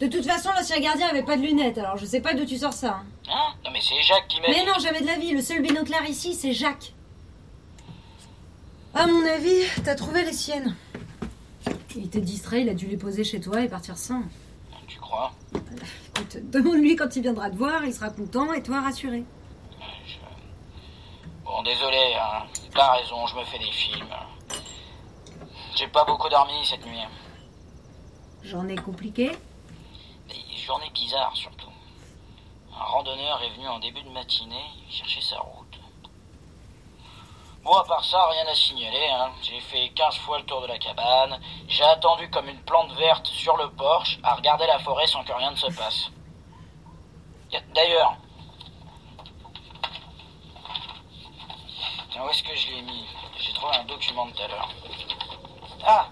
De 0.00 0.06
toute 0.08 0.24
façon, 0.26 0.50
l'ancien 0.56 0.80
gardien 0.80 1.08
avait 1.08 1.22
pas 1.22 1.36
de 1.36 1.42
lunettes, 1.42 1.78
alors 1.78 1.96
je 1.96 2.04
sais 2.06 2.20
pas 2.20 2.34
d'où 2.34 2.44
tu 2.44 2.58
sors 2.58 2.72
ça. 2.72 2.96
hein. 3.00 3.04
Hein? 3.28 3.54
Non 3.64 3.70
mais 3.72 3.80
c'est 3.80 4.00
Jacques 4.02 4.28
qui 4.28 4.40
m'a 4.40 4.48
Mais 4.48 4.64
non, 4.64 4.78
jamais 4.80 5.00
de 5.00 5.06
la 5.06 5.16
vie. 5.16 5.32
Le 5.32 5.40
seul 5.40 5.62
binoclaire 5.62 6.04
ici, 6.08 6.34
c'est 6.34 6.52
Jacques. 6.52 6.92
À 8.94 9.06
mon 9.06 9.24
avis, 9.26 9.62
t'as 9.84 9.94
trouvé 9.94 10.24
les 10.24 10.32
siennes. 10.32 10.76
Il 11.96 12.06
était 12.06 12.20
distrait, 12.20 12.62
il 12.62 12.68
a 12.68 12.74
dû 12.74 12.86
les 12.86 12.96
poser 12.96 13.24
chez 13.24 13.40
toi 13.40 13.60
et 13.62 13.68
partir 13.68 13.96
sans. 13.96 14.22
Tu 14.86 14.98
crois? 14.98 15.32
Écoute, 15.54 16.50
demande-lui 16.50 16.96
quand 16.96 17.14
il 17.16 17.22
viendra 17.22 17.50
te 17.50 17.56
voir, 17.56 17.84
il 17.84 17.94
sera 17.94 18.10
content 18.10 18.52
et 18.52 18.62
toi 18.62 18.80
rassuré. 18.80 19.24
Bon, 21.44 21.62
désolé, 21.62 22.14
hein. 22.20 22.44
T'as 22.74 22.92
raison, 22.94 23.26
je 23.26 23.36
me 23.36 23.44
fais 23.44 23.58
des 23.58 23.70
films. 23.72 24.08
J'ai 25.76 25.86
pas 25.88 26.04
beaucoup 26.04 26.28
dormi 26.28 26.52
cette 26.64 26.84
nuit. 26.84 26.98
J'en 28.42 28.68
ai 28.68 28.76
journées 30.64 30.90
bizarres 30.90 31.36
surtout. 31.36 31.70
Un 32.76 32.84
randonneur 32.84 33.42
est 33.42 33.50
venu 33.50 33.68
en 33.68 33.78
début 33.78 34.02
de 34.02 34.10
matinée 34.10 34.64
chercher 34.90 35.20
sa 35.20 35.38
route. 35.38 35.78
Bon, 37.62 37.72
à 37.72 37.84
part 37.84 38.04
ça, 38.04 38.26
rien 38.28 38.46
à 38.46 38.54
signaler. 38.54 39.08
Hein. 39.08 39.30
J'ai 39.42 39.60
fait 39.60 39.88
15 39.90 40.16
fois 40.18 40.38
le 40.38 40.44
tour 40.44 40.60
de 40.60 40.66
la 40.66 40.78
cabane. 40.78 41.40
J'ai 41.68 41.84
attendu 41.84 42.28
comme 42.30 42.48
une 42.48 42.60
plante 42.62 42.92
verte 42.92 43.26
sur 43.26 43.56
le 43.56 43.70
porche 43.70 44.18
à 44.22 44.34
regarder 44.34 44.66
la 44.66 44.78
forêt 44.78 45.06
sans 45.06 45.24
que 45.24 45.32
rien 45.32 45.50
ne 45.50 45.56
se 45.56 45.70
passe. 45.74 46.10
D'ailleurs, 47.74 48.16
Où 52.24 52.28
est-ce 52.30 52.42
que 52.42 52.54
je 52.54 52.68
l'ai 52.68 52.82
mis? 52.82 53.04
J'ai 53.38 53.52
trouvé 53.52 53.74
un 53.76 53.84
document 53.84 54.26
de 54.26 54.32
tout 54.32 54.42
à 54.42 54.48
l'heure. 54.48 54.68
Ah 55.84 56.08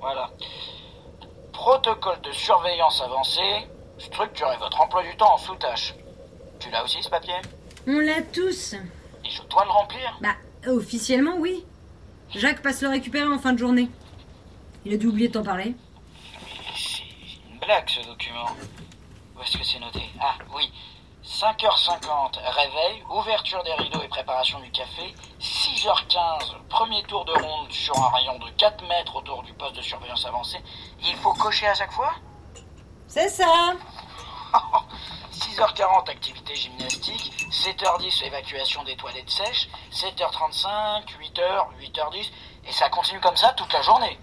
Voilà. 0.00 0.30
Protocole 1.56 2.20
de 2.20 2.32
surveillance 2.32 3.00
avancé. 3.00 3.40
Structurez 3.98 4.58
votre 4.58 4.78
emploi 4.78 5.02
du 5.02 5.16
temps 5.16 5.32
en 5.32 5.38
sous-tâches. 5.38 5.94
Tu 6.60 6.70
l'as 6.70 6.84
aussi 6.84 7.02
ce 7.02 7.08
papier? 7.08 7.32
On 7.86 7.98
l'a 7.98 8.20
tous. 8.20 8.74
Et 8.74 9.30
je 9.30 9.42
dois 9.44 9.64
le 9.64 9.70
remplir? 9.70 10.18
Bah, 10.20 10.36
officiellement, 10.66 11.36
oui. 11.38 11.64
Jacques 12.34 12.62
passe 12.62 12.82
le 12.82 12.90
récupérer 12.90 13.26
en 13.26 13.38
fin 13.38 13.54
de 13.54 13.58
journée. 13.58 13.88
Il 14.84 14.92
a 14.92 14.98
dû 14.98 15.06
oublier 15.06 15.28
de 15.28 15.32
t'en 15.32 15.42
parler. 15.42 15.74
C'est 16.76 17.02
une 17.50 17.58
blague 17.58 17.88
ce 17.88 18.06
document. 18.06 18.50
Où 19.34 19.42
est-ce 19.42 19.56
que 19.56 19.64
c'est 19.64 19.80
noté? 19.80 20.02
Ah 20.20 20.34
oui. 20.54 20.70
5h50, 21.24 22.38
réveil, 22.38 23.02
ouverture 23.10 23.62
des 23.64 23.72
rideaux 23.72 24.02
et 24.02 24.08
préparation 24.08 24.60
du 24.60 24.70
café. 24.70 25.14
6h15, 25.76 26.56
premier 26.70 27.02
tour 27.02 27.26
de 27.26 27.32
ronde 27.32 27.70
sur 27.70 27.94
un 28.02 28.08
rayon 28.08 28.38
de 28.38 28.48
4 28.56 28.82
mètres 28.88 29.14
autour 29.14 29.42
du 29.42 29.52
poste 29.52 29.76
de 29.76 29.82
surveillance 29.82 30.24
avancé. 30.24 30.58
Il 31.02 31.14
faut 31.16 31.34
cocher 31.34 31.66
à 31.66 31.74
chaque 31.74 31.92
fois? 31.92 32.14
C'est 33.08 33.28
ça 33.28 33.74
6h40, 35.32 36.08
activité 36.08 36.54
gymnastique. 36.54 37.30
7h10, 37.50 38.24
évacuation 38.24 38.84
des 38.84 38.96
toilettes 38.96 39.28
sèches. 39.28 39.68
7h35, 39.92 41.04
8h, 41.20 41.66
8h10. 41.78 42.30
Et 42.68 42.72
ça 42.72 42.88
continue 42.88 43.20
comme 43.20 43.36
ça 43.36 43.52
toute 43.52 43.72
la 43.74 43.82
journée. 43.82 44.18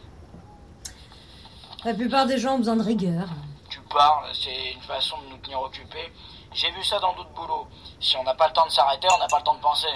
La 1.86 1.94
plupart 1.94 2.26
des 2.26 2.40
gens 2.40 2.56
ont 2.56 2.58
besoin 2.58 2.78
de 2.78 2.84
rigueur. 2.84 3.28
Tu 3.70 3.80
parles, 3.82 4.28
c'est 4.34 4.72
une 4.72 4.82
façon 4.82 5.18
de 5.22 5.28
nous 5.30 5.38
tenir 5.38 5.62
occupés. 5.62 6.12
J'ai 6.52 6.72
vu 6.72 6.84
ça 6.84 7.00
dans 7.00 7.14
d'autres 7.14 7.34
boulots. 7.34 7.68
Si 8.00 8.18
on 8.18 8.24
n'a 8.24 8.34
pas 8.34 8.48
le 8.48 8.54
temps 8.54 8.66
de 8.66 8.72
s'arrêter, 8.72 9.08
on 9.14 9.20
n'a 9.20 9.28
pas 9.28 9.38
le 9.38 9.44
temps 9.44 9.56
de 9.56 9.62
penser. 9.62 9.88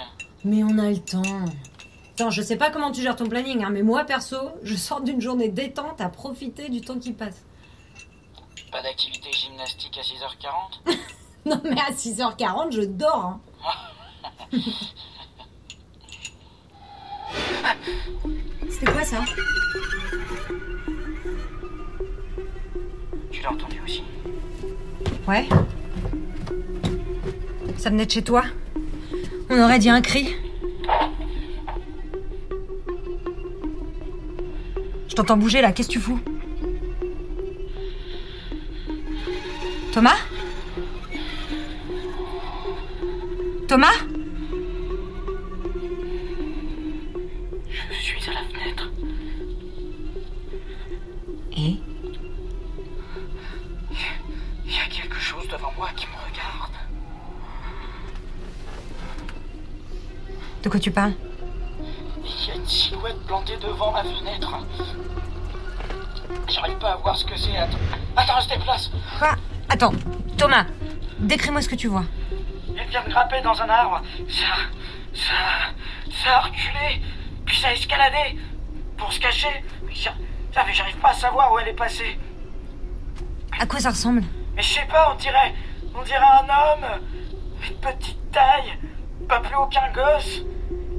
Mais 0.48 0.62
on 0.64 0.78
a 0.78 0.88
le 0.88 0.96
temps. 0.98 1.20
Attends, 2.14 2.30
je 2.30 2.40
sais 2.40 2.56
pas 2.56 2.70
comment 2.70 2.90
tu 2.90 3.02
gères 3.02 3.16
ton 3.16 3.26
planning, 3.28 3.62
hein, 3.64 3.68
mais 3.70 3.82
moi, 3.82 4.04
perso, 4.04 4.36
je 4.62 4.74
sors 4.76 5.02
d'une 5.02 5.20
journée 5.20 5.50
détente 5.50 6.00
à 6.00 6.08
profiter 6.08 6.70
du 6.70 6.80
temps 6.80 6.98
qui 6.98 7.12
passe. 7.12 7.44
Pas 8.72 8.80
d'activité 8.82 9.30
gymnastique 9.30 9.98
à 9.98 10.00
6h40 10.00 10.96
Non, 11.46 11.60
mais 11.64 11.78
à 11.80 11.92
6h40, 11.92 12.72
je 12.72 12.80
dors. 12.80 13.24
hein. 13.26 13.40
C'était 18.70 18.90
quoi 18.92 19.02
ça? 19.04 19.18
Tu 23.30 23.42
l'as 23.42 23.52
entendu 23.52 23.80
aussi 23.84 24.02
Ouais. 25.26 25.46
Ça 27.76 27.90
venait 27.90 28.06
de 28.06 28.10
chez 28.10 28.22
toi? 28.22 28.44
On 29.50 29.62
aurait 29.62 29.78
dit 29.78 29.88
un 29.88 30.02
cri. 30.02 30.34
Je 35.08 35.14
t'entends 35.14 35.36
bouger 35.36 35.60
là, 35.60 35.72
qu'est-ce 35.72 35.88
que 35.88 35.94
tu 35.94 36.00
fous? 36.00 36.20
Thomas? 39.92 40.16
Thomas? 43.66 44.07
Tu 60.88 60.94
parles 60.94 61.12
Il 62.24 62.48
y 62.48 62.50
a 62.50 62.54
une 62.54 62.66
silhouette 62.66 63.20
plantée 63.26 63.58
devant 63.58 63.92
ma 63.92 64.02
fenêtre. 64.02 64.58
J'arrive 66.48 66.78
pas 66.78 66.92
à 66.92 66.96
voir 66.96 67.14
ce 67.14 67.26
que 67.26 67.36
c'est. 67.36 67.54
Attends, 67.58 67.78
Attends, 68.16 68.40
je 68.40 68.48
déplace. 68.48 68.90
Quoi? 69.18 69.34
Attends, 69.68 69.92
Thomas, 70.38 70.64
décris-moi 71.18 71.60
ce 71.60 71.68
que 71.68 71.74
tu 71.74 71.88
vois. 71.88 72.04
Elle 72.74 72.88
vient 72.88 73.02
de 73.04 73.10
grimper 73.10 73.42
dans 73.42 73.60
un 73.60 73.68
arbre. 73.68 74.00
Ça. 74.28 74.46
Ça. 75.12 75.34
Ça 76.10 76.36
a 76.38 76.40
reculé. 76.40 77.02
Puis 77.44 77.56
ça 77.58 77.68
a 77.68 77.72
escaladé. 77.74 78.38
Pour 78.96 79.12
se 79.12 79.20
cacher. 79.20 79.62
Mais 79.86 80.72
j'arrive 80.72 80.96
pas 80.96 81.10
à 81.10 81.14
savoir 81.14 81.52
où 81.52 81.58
elle 81.58 81.68
est 81.68 81.74
passée. 81.74 82.18
À 83.60 83.66
quoi 83.66 83.78
ça 83.78 83.90
ressemble? 83.90 84.22
Mais 84.56 84.62
je 84.62 84.72
sais 84.72 84.86
pas, 84.86 85.12
on 85.12 85.16
dirait. 85.16 85.54
On 85.94 86.02
dirait 86.02 86.18
un 86.18 86.44
homme. 86.44 87.00
Mais 87.60 87.68
de 87.68 87.74
petite 87.74 88.32
taille. 88.32 88.78
Pas 89.28 89.40
plus 89.40 89.54
haut 89.54 89.66
qu'un 89.66 89.92
gosse. 89.92 90.42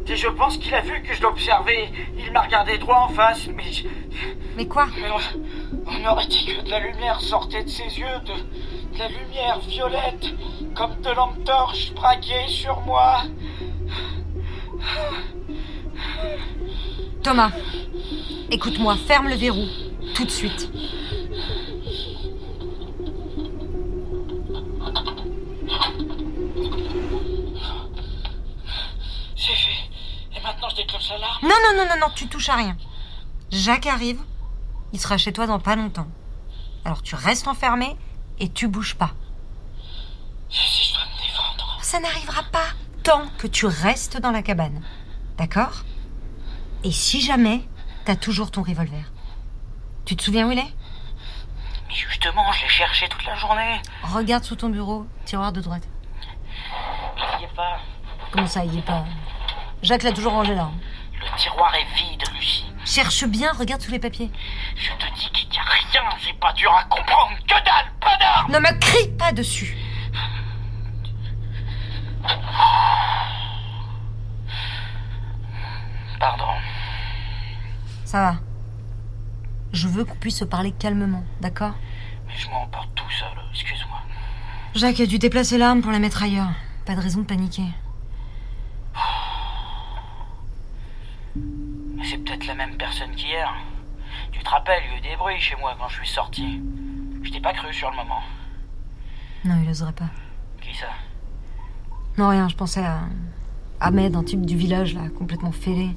Et 0.09 0.15
je 0.15 0.27
pense 0.27 0.57
qu'il 0.57 0.73
a 0.73 0.81
vu 0.81 1.03
que 1.03 1.13
je 1.13 1.21
l'observais. 1.21 1.91
Il 2.17 2.31
m'a 2.31 2.41
regardé 2.41 2.77
droit 2.79 3.07
en 3.09 3.13
face. 3.13 3.47
Mais. 3.55 3.71
je- 3.71 3.87
Mais 4.57 4.65
quoi 4.67 4.87
mais 4.99 5.07
on, 5.11 5.85
on 5.87 6.05
aurait 6.11 6.25
dit 6.25 6.45
que 6.47 6.65
de 6.65 6.69
la 6.71 6.79
lumière 6.79 7.21
sortait 7.21 7.63
de 7.63 7.69
ses 7.69 7.99
yeux. 7.99 8.19
De, 8.25 8.33
de 8.95 8.99
la 8.99 9.07
lumière 9.07 9.59
violette. 9.59 10.33
Comme 10.75 10.99
de 11.01 11.09
lampes 11.11 11.43
torches 11.45 11.93
braquées 11.93 12.47
sur 12.47 12.81
moi. 12.81 13.21
Thomas, 17.21 17.51
écoute-moi, 18.49 18.95
ferme 18.95 19.27
le 19.27 19.35
verrou, 19.35 19.65
tout 20.15 20.23
de 20.25 20.29
suite. 20.31 20.71
C'est 29.35 29.53
fait. 29.53 29.89
Non, 31.43 31.49
non, 31.49 31.77
non, 31.77 31.85
non, 31.89 31.99
non, 31.99 32.13
tu 32.15 32.27
touches 32.27 32.49
à 32.49 32.55
rien. 32.55 32.77
Jacques 33.51 33.87
arrive, 33.87 34.19
il 34.93 34.99
sera 34.99 35.17
chez 35.17 35.33
toi 35.33 35.47
dans 35.47 35.59
pas 35.59 35.75
longtemps. 35.75 36.07
Alors 36.85 37.01
tu 37.01 37.15
restes 37.15 37.47
enfermé 37.47 37.97
et 38.39 38.49
tu 38.49 38.67
bouges 38.67 38.95
pas. 38.95 39.11
Si 40.49 40.89
je 40.89 40.93
dois 40.93 41.03
me 41.05 41.21
défendre. 41.21 41.77
Ça 41.81 41.99
n'arrivera 41.99 42.43
pas 42.43 42.67
tant 43.03 43.27
que 43.37 43.47
tu 43.47 43.65
restes 43.65 44.19
dans 44.19 44.31
la 44.31 44.41
cabane. 44.41 44.83
D'accord? 45.37 45.83
Et 46.83 46.91
si 46.91 47.21
jamais, 47.21 47.61
t'as 48.05 48.15
toujours 48.15 48.51
ton 48.51 48.63
revolver. 48.63 49.11
Tu 50.05 50.15
te 50.15 50.23
souviens 50.23 50.47
où 50.47 50.51
il 50.51 50.59
est? 50.59 50.73
Mais 51.87 51.95
justement, 51.95 52.51
je 52.51 52.63
l'ai 52.63 52.69
cherché 52.69 53.09
toute 53.09 53.25
la 53.25 53.35
journée. 53.35 53.81
Regarde 54.03 54.43
sous 54.43 54.55
ton 54.55 54.69
bureau, 54.69 55.07
tiroir 55.25 55.51
de 55.51 55.61
droite. 55.61 55.87
Il 57.37 57.41
y 57.41 57.43
est 57.45 57.55
pas. 57.55 57.79
Comment 58.31 58.47
ça, 58.47 58.63
il 58.63 58.75
y 58.75 58.79
est 58.79 58.83
pas? 58.83 59.05
Jacques 59.81 60.03
l'a 60.03 60.11
toujours 60.11 60.33
rangé 60.33 60.55
là. 60.55 60.69
Le 61.13 61.37
tiroir 61.37 61.73
est 61.75 61.95
vide, 61.95 62.23
Lucie. 62.35 62.65
Cherche 62.85 63.25
bien, 63.25 63.51
regarde 63.53 63.81
sous 63.81 63.91
les 63.91 63.99
papiers. 63.99 64.31
Je 64.75 64.89
te 64.91 65.13
dis 65.15 65.29
qu'il 65.31 65.49
n'y 65.49 65.57
a 65.57 65.63
rien. 65.63 66.09
C'est 66.21 66.39
pas 66.39 66.53
dur 66.53 66.71
à 66.73 66.83
comprendre. 66.85 67.31
Que 67.47 67.53
dalle, 67.53 67.91
pas 68.01 68.17
d'armes. 68.17 68.51
Ne 68.51 68.59
me 68.59 68.79
crie 68.79 69.09
pas 69.17 69.31
dessus. 69.31 69.75
Pardon. 76.19 76.45
Ça 78.05 78.21
va. 78.21 78.35
Je 79.71 79.87
veux 79.87 80.03
qu'on 80.03 80.15
puisse 80.15 80.39
se 80.39 80.45
parler 80.45 80.71
calmement, 80.71 81.23
d'accord? 81.41 81.73
Mais 82.27 82.33
je 82.35 82.49
m'emporte 82.49 82.89
tout 82.95 83.09
seul. 83.11 83.29
Excuse-moi. 83.51 83.99
Jacques 84.75 84.99
a 84.99 85.05
dû 85.05 85.19
déplacer 85.19 85.57
l'arme 85.57 85.81
pour 85.81 85.91
la 85.91 85.99
mettre 85.99 86.23
ailleurs. 86.23 86.49
Pas 86.85 86.95
de 86.95 87.01
raison 87.01 87.21
de 87.21 87.25
paniquer. 87.25 87.63
Qu'hier. 93.19 93.53
Tu 94.31 94.43
te 94.43 94.49
rappelles, 94.49 94.81
il 94.85 94.91
y 94.91 94.95
a 94.95 94.97
eu 94.97 95.01
des 95.11 95.17
bruits 95.17 95.39
chez 95.39 95.55
moi 95.57 95.75
quand 95.77 95.87
je 95.89 95.95
suis 95.97 96.07
sorti. 96.07 96.61
Je 97.21 97.31
t'ai 97.31 97.41
pas 97.41 97.53
cru 97.53 97.73
sur 97.73 97.89
le 97.91 97.97
moment. 97.97 98.21
Non, 99.45 99.55
il 99.63 99.69
oserait 99.69 99.93
pas. 99.93 100.09
Qui 100.61 100.75
ça? 100.75 100.87
Non, 102.17 102.29
rien, 102.29 102.47
je 102.47 102.55
pensais 102.55 102.83
à. 102.83 103.01
Ahmed, 103.81 104.15
un 104.15 104.23
type 104.23 104.45
du 104.45 104.57
village, 104.57 104.93
là, 104.93 105.07
complètement 105.17 105.53
fêlé, 105.53 105.95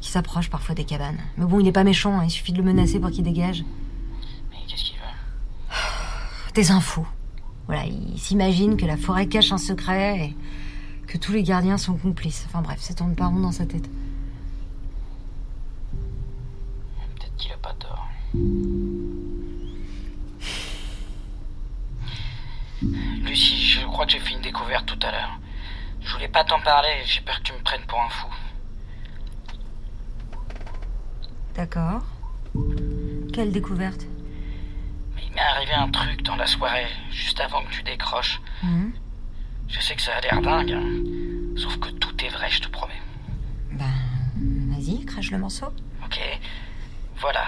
qui 0.00 0.10
s'approche 0.10 0.50
parfois 0.50 0.74
des 0.74 0.84
cabanes. 0.84 1.20
Mais 1.36 1.44
bon, 1.44 1.60
il 1.60 1.68
est 1.68 1.72
pas 1.72 1.84
méchant, 1.84 2.18
hein, 2.18 2.24
il 2.24 2.30
suffit 2.30 2.52
de 2.52 2.58
le 2.58 2.64
menacer 2.64 2.98
pour 2.98 3.10
qu'il 3.10 3.22
dégage. 3.22 3.64
Mais 4.50 4.56
qu'est-ce 4.66 4.84
qu'il 4.84 4.96
veut? 4.96 5.74
Des 6.54 6.72
infos. 6.72 7.06
Voilà, 7.66 7.84
il 7.86 8.18
s'imagine 8.18 8.76
que 8.76 8.86
la 8.86 8.96
forêt 8.96 9.28
cache 9.28 9.52
un 9.52 9.58
secret 9.58 10.18
et 10.18 10.36
que 11.06 11.18
tous 11.18 11.32
les 11.32 11.42
gardiens 11.42 11.78
sont 11.78 11.96
complices. 11.96 12.44
Enfin 12.48 12.62
bref, 12.62 12.80
ça 12.80 12.94
tourne 12.94 13.14
pas 13.14 13.26
rond 13.26 13.40
dans 13.40 13.52
sa 13.52 13.66
tête. 13.66 13.88
Peut-être 17.14 17.25
qu'il 17.36 17.52
a 17.52 17.56
pas 17.56 17.74
tort. 17.74 18.08
Lucie, 22.82 23.58
je 23.58 23.86
crois 23.86 24.06
que 24.06 24.12
j'ai 24.12 24.20
fait 24.20 24.34
une 24.34 24.42
découverte 24.42 24.86
tout 24.86 24.98
à 25.06 25.10
l'heure. 25.10 25.38
Je 26.00 26.12
voulais 26.12 26.28
pas 26.28 26.44
t'en 26.44 26.60
parler, 26.60 27.02
j'ai 27.04 27.20
peur 27.20 27.38
que 27.38 27.42
tu 27.42 27.52
me 27.52 27.58
prennes 27.58 27.84
pour 27.86 28.00
un 28.00 28.08
fou. 28.08 28.28
D'accord. 31.54 32.02
Quelle 33.32 33.50
découverte? 33.50 34.06
Mais 35.14 35.22
il 35.26 35.32
m'est 35.34 35.40
arrivé 35.40 35.72
un 35.72 35.90
truc 35.90 36.22
dans 36.22 36.36
la 36.36 36.46
soirée, 36.46 36.86
juste 37.10 37.40
avant 37.40 37.64
que 37.64 37.70
tu 37.70 37.82
décroches. 37.82 38.40
Mhm. 38.62 38.92
Je 39.68 39.80
sais 39.80 39.96
que 39.96 40.02
ça 40.02 40.12
a 40.16 40.20
l'air 40.20 40.40
dingue, 40.42 40.72
hein. 40.72 41.58
sauf 41.58 41.78
que 41.78 41.88
tout 41.88 42.14
est 42.24 42.28
vrai, 42.28 42.48
je 42.50 42.60
te 42.60 42.68
promets. 42.68 43.00
Vas-y, 43.72 45.04
crache 45.06 45.30
le 45.30 45.38
morceau. 45.38 45.66
Ok, 46.04 46.20
voilà. 47.20 47.46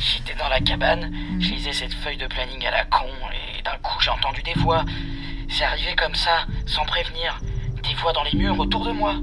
J'étais 0.00 0.34
dans 0.34 0.48
la 0.48 0.60
cabane, 0.60 1.12
je 1.40 1.50
lisais 1.50 1.72
cette 1.72 1.94
feuille 1.94 2.16
de 2.16 2.26
planning 2.26 2.64
à 2.66 2.70
la 2.70 2.84
con, 2.84 3.06
et 3.58 3.62
d'un 3.62 3.76
coup 3.82 4.00
j'ai 4.00 4.10
entendu 4.10 4.42
des 4.42 4.54
voix. 4.54 4.84
C'est 5.48 5.64
arrivé 5.64 5.96
comme 5.96 6.14
ça, 6.14 6.46
sans 6.66 6.84
prévenir. 6.84 7.40
Des 7.82 7.94
voix 7.94 8.12
dans 8.12 8.22
les 8.22 8.36
murs 8.36 8.58
autour 8.58 8.84
de 8.84 8.92
moi. 8.92 9.14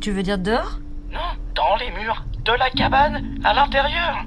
Tu 0.00 0.10
veux 0.10 0.22
dire 0.22 0.38
dehors? 0.38 0.78
Non, 1.10 1.20
dans 1.54 1.76
les 1.76 1.90
murs 1.92 2.24
de 2.44 2.52
la 2.52 2.70
cabane, 2.70 3.38
à 3.44 3.52
l'intérieur. 3.52 4.24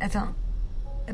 Attends. 0.00 0.28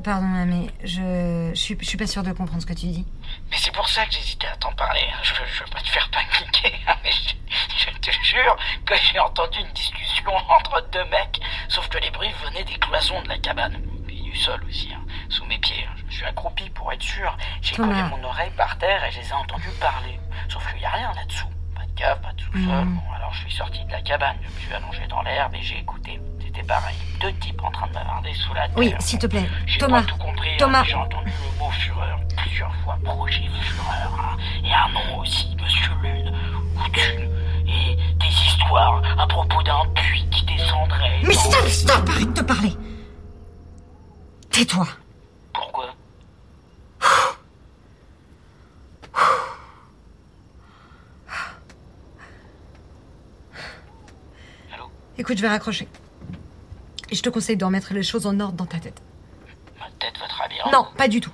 Pardon, 0.02 0.26
mais 0.46 0.68
je, 0.84 1.50
je, 1.54 1.60
suis, 1.60 1.76
je 1.78 1.84
suis 1.84 1.98
pas 1.98 2.06
sûre 2.06 2.22
de 2.22 2.32
comprendre 2.32 2.62
ce 2.62 2.66
que 2.66 2.72
tu 2.72 2.86
dis. 2.86 3.06
Mais 3.52 3.58
c'est 3.58 3.70
pour 3.70 3.86
ça 3.86 4.06
que 4.06 4.12
j'hésitais 4.12 4.46
à 4.46 4.56
t'en 4.56 4.72
parler. 4.72 5.06
Je, 5.22 5.34
je 5.34 5.62
veux 5.62 5.70
pas 5.70 5.80
te 5.80 5.88
faire 5.88 6.08
paniquer, 6.10 6.74
hein, 6.88 6.96
mais 7.04 7.10
je, 7.12 7.34
je 7.76 7.90
te 7.98 8.10
jure 8.24 8.56
que 8.86 8.94
j'ai 8.96 9.18
entendu 9.18 9.58
une 9.60 9.72
discussion 9.72 10.34
entre 10.48 10.80
deux 10.90 11.04
mecs, 11.04 11.38
sauf 11.68 11.86
que 11.88 11.98
les 11.98 12.10
bruits 12.10 12.32
venaient 12.44 12.64
des 12.64 12.78
cloisons 12.78 13.20
de 13.22 13.28
la 13.28 13.38
cabane. 13.38 13.76
Et 14.08 14.14
du 14.14 14.34
sol 14.34 14.62
aussi, 14.66 14.90
hein, 14.94 15.02
sous 15.28 15.44
mes 15.44 15.58
pieds. 15.58 15.86
Je 16.08 16.14
suis 16.16 16.24
accroupi 16.24 16.70
pour 16.70 16.90
être 16.92 17.02
sûr. 17.02 17.36
J'ai 17.60 17.76
collé 17.76 18.02
mon 18.04 18.24
oreille 18.24 18.52
par 18.56 18.78
terre 18.78 19.04
et 19.04 19.10
je 19.10 19.20
les 19.20 19.28
ai 19.28 19.32
entendus 19.34 19.70
parler. 19.80 20.18
Sauf 20.48 20.66
qu'il 20.72 20.80
y 20.80 20.84
a 20.86 20.90
rien 20.90 21.12
là-dessous. 21.14 21.48
Pas 21.74 21.84
de 21.84 21.92
cave, 21.92 22.20
pas 22.22 22.32
de 22.32 22.40
sous-sol. 22.40 22.84
Mhm. 22.84 22.94
Bon, 22.96 23.12
alors 23.14 23.34
je 23.34 23.40
suis 23.40 23.52
sorti 23.52 23.84
de 23.84 23.92
la 23.92 24.00
cabane, 24.00 24.38
je 24.42 24.48
me 24.48 24.60
suis 24.60 24.72
allongé 24.72 25.06
dans 25.08 25.22
l'herbe 25.22 25.54
et 25.54 25.62
j'ai 25.62 25.78
écouté. 25.78 26.18
C'était 26.54 26.66
pareil. 26.66 26.96
Deux 27.20 27.32
types 27.34 27.62
en 27.62 27.70
train 27.70 27.86
de 27.88 27.92
bavarder 27.94 28.34
sous 28.34 28.52
la 28.54 28.68
terre. 28.68 28.76
Oui, 28.76 28.92
s'il 29.00 29.18
te 29.18 29.26
plaît. 29.26 29.48
Thomas. 29.78 30.02
pas 30.02 30.06
tout 30.08 30.16
compris. 30.18 30.50
hein, 30.50 30.56
Thomas. 30.58 30.84
J'ai 30.84 30.94
entendu 30.94 31.30
le 31.30 31.58
mot 31.58 31.70
fureur 31.70 32.18
plusieurs 32.36 32.74
fois, 32.76 32.98
projet 33.04 33.48
fureur. 33.62 34.18
hein, 34.20 34.36
et 34.64 34.72
un 34.72 34.88
nom 34.92 35.18
aussi, 35.20 35.56
Monsieur 35.60 35.92
Lune, 36.02 36.32
ou 36.76 36.88
Thune. 36.90 37.30
Et 37.66 37.96
des 38.18 38.26
histoires 38.26 39.02
à 39.18 39.26
propos 39.26 39.62
d'un 39.62 39.86
puits 39.94 40.28
qui 40.30 40.44
descendrait. 40.44 41.20
Mais 41.24 41.34
stop, 41.34 41.66
stop, 41.68 42.08
arrête 42.08 42.32
de 42.34 42.42
parler. 42.42 42.72
Tais-toi. 44.50 44.86
Pourquoi? 45.54 45.94
Allô 54.74 54.84
Écoute, 55.18 55.36
je 55.36 55.42
vais 55.42 55.48
raccrocher. 55.48 55.88
Et 57.12 57.14
je 57.14 57.22
te 57.22 57.28
conseille 57.28 57.58
de 57.58 57.64
remettre 57.66 57.92
les 57.92 58.02
choses 58.02 58.26
en 58.26 58.40
ordre 58.40 58.54
dans 58.54 58.64
ta 58.64 58.78
tête. 58.78 59.02
Ma 59.78 59.84
tête 60.00 60.18
va 60.18 60.26
très 60.26 60.48
bien. 60.48 60.64
Non, 60.72 60.86
pas 60.96 61.08
du 61.08 61.20
tout. 61.20 61.30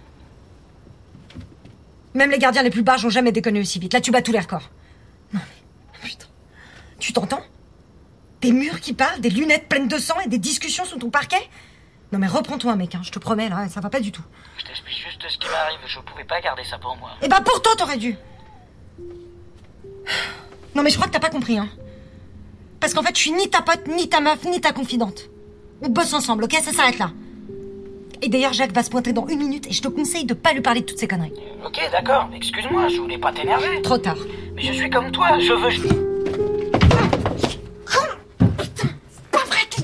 Même 2.15 2.33
les 2.33 2.39
gardiens 2.39 2.65
les 2.65 2.71
plus 2.71 2.83
barges 2.83 3.05
ont 3.05 3.11
jamais 3.11 3.31
déconné 3.31 3.61
aussi 3.61 3.79
vite. 3.79 3.93
Là, 3.93 4.01
tu 4.01 4.11
bats 4.11 4.21
tous 4.21 4.33
les 4.33 4.41
records. 4.41 4.71
Non, 5.33 5.39
mais. 5.41 6.01
Putain. 6.03 6.27
Tu 6.99 7.13
t'entends? 7.13 7.43
Des 8.41 8.51
murs 8.51 8.81
qui 8.81 8.93
parlent, 8.93 9.21
des 9.21 9.31
lunettes 9.31 9.69
pleines 9.69 9.87
de 9.87 9.99
sang 9.99 10.19
et 10.19 10.29
des 10.29 10.39
discussions 10.39 10.85
sous 10.85 10.99
ton 10.99 11.11
parquet? 11.11 11.49
Non, 12.11 12.19
mais 12.19 12.27
reprends-toi, 12.27 12.75
mec, 12.75 12.97
hein, 12.97 13.01
je 13.05 13.13
te 13.13 13.21
promets, 13.21 13.49
là, 13.49 13.69
ça 13.69 13.81
va 13.81 13.89
pas 13.89 14.01
du 14.01 14.11
tout. 14.11 14.25
Je 14.59 14.65
t'explique 14.65 14.97
juste 14.97 15.23
ce 15.29 15.39
qui 15.39 15.47
m'arrive. 15.49 15.79
Je 15.87 16.01
pouvais 16.01 16.25
pas 16.25 16.41
garder 16.41 16.65
ça 16.65 16.79
pour 16.79 16.97
moi. 16.97 17.11
Eh 17.23 17.29
ben, 17.29 17.41
pourtant, 17.41 17.71
t'aurais 17.79 17.99
dû 17.99 18.17
Non, 20.75 20.83
mais 20.83 20.91
je 20.91 20.97
crois 20.97 21.07
que 21.07 21.13
t'as 21.13 21.21
pas 21.21 21.31
compris, 21.31 21.57
hein. 21.57 21.69
Parce 22.81 22.95
qu'en 22.95 23.05
fait, 23.05 23.15
je 23.15 23.21
suis 23.21 23.33
ni 23.33 23.49
ta 23.49 23.63
pote, 23.63 23.87
ni 23.87 24.09
ta 24.09 24.21
meuf, 24.21 24.43
ni 24.45 24.61
ta 24.61 24.73
confidente. 24.73 25.29
On 25.83 25.89
bosse 25.89 26.13
ensemble, 26.15 26.45
ok? 26.45 26.53
Ça 26.63 26.73
s'arrête 26.73 26.99
là. 26.99 27.11
Et 28.21 28.29
d'ailleurs, 28.29 28.53
Jacques 28.53 28.73
va 28.73 28.83
se 28.83 28.91
pointer 28.91 29.13
dans 29.13 29.27
une 29.29 29.39
minute 29.39 29.67
et 29.69 29.73
je 29.73 29.81
te 29.81 29.87
conseille 29.89 30.25
de 30.25 30.35
pas 30.35 30.53
lui 30.53 30.61
parler 30.61 30.81
de 30.81 30.87
toutes 30.87 30.99
ces 30.99 31.07
conneries. 31.07 31.33
Ok, 31.65 31.79
d'accord. 31.93 32.29
Excuse-moi, 32.35 32.89
je 32.89 32.97
voulais 33.01 33.19
pas 33.19 33.33
t'énerver. 33.33 33.81
Trop 33.83 33.99
tard. 33.99 34.17
Mais 34.57 34.63
je 34.63 34.73
suis 34.73 34.91
comme 34.91 35.13
toi. 35.13 35.39
Je 35.39 35.53
veux. 35.53 35.71
je- 35.71 36.09
Pas 39.31 39.45
vrai 39.47 39.61
tu- 39.71 39.83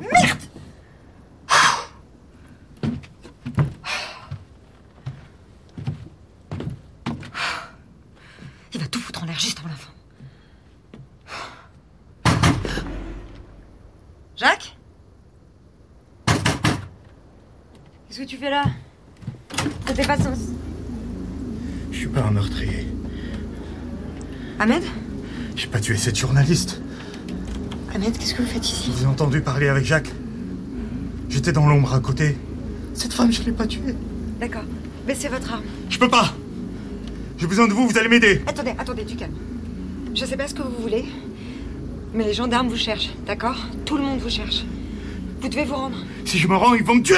Merde 0.00 0.38
Il 8.74 8.80
va 8.80 8.86
tout 8.86 8.98
foutre 9.00 9.22
en 9.22 9.26
l'air 9.26 9.38
juste 9.38 9.58
avant 9.60 9.68
la 9.68 9.74
fin. 9.74 9.90
Jacques 14.36 14.76
Qu'est-ce 18.08 18.20
que 18.20 18.24
tu 18.24 18.36
fais 18.36 18.50
là 18.50 18.64
C'était 19.86 20.06
pas 20.06 20.16
sens. 20.16 20.38
Je 21.90 21.96
suis 21.98 22.08
pas 22.08 22.22
un 22.22 22.30
meurtrier. 22.30 22.86
Ahmed 24.60 24.82
Tué 25.88 25.96
cette 25.96 26.18
journaliste. 26.18 26.82
Ahmed, 27.94 28.18
qu'est-ce 28.18 28.34
que 28.34 28.42
vous 28.42 28.48
faites 28.48 28.68
ici? 28.68 28.90
Je 28.90 28.92
vous 28.92 29.04
ai 29.04 29.06
entendu 29.06 29.40
parler 29.40 29.68
avec 29.68 29.86
Jacques. 29.86 30.12
J'étais 31.30 31.50
dans 31.50 31.66
l'ombre 31.66 31.94
à 31.94 32.00
côté. 32.00 32.36
Cette 32.92 33.14
femme, 33.14 33.32
je 33.32 33.42
l'ai 33.42 33.52
pas 33.52 33.66
tuée. 33.66 33.94
D'accord. 34.38 34.64
Baissez 35.06 35.28
votre 35.28 35.50
arme. 35.50 35.62
Je 35.88 35.98
peux 35.98 36.10
pas. 36.10 36.34
J'ai 37.38 37.46
besoin 37.46 37.66
de 37.68 37.72
vous, 37.72 37.88
vous 37.88 37.96
allez 37.96 38.10
m'aider. 38.10 38.42
Attendez, 38.46 38.74
attendez, 38.78 39.04
du 39.04 39.16
calme. 39.16 39.32
Je 40.14 40.26
sais 40.26 40.36
pas 40.36 40.46
ce 40.46 40.52
que 40.52 40.60
vous 40.60 40.76
voulez, 40.78 41.06
mais 42.12 42.24
les 42.24 42.34
gendarmes 42.34 42.68
vous 42.68 42.76
cherchent, 42.76 43.14
d'accord? 43.26 43.56
Tout 43.86 43.96
le 43.96 44.02
monde 44.02 44.18
vous 44.18 44.28
cherche. 44.28 44.66
Vous 45.40 45.48
devez 45.48 45.64
vous 45.64 45.76
rendre. 45.76 45.96
Si 46.26 46.36
je 46.36 46.48
me 46.48 46.56
rends, 46.56 46.74
ils 46.74 46.84
vont 46.84 46.96
me 46.96 47.02
tuer. 47.02 47.16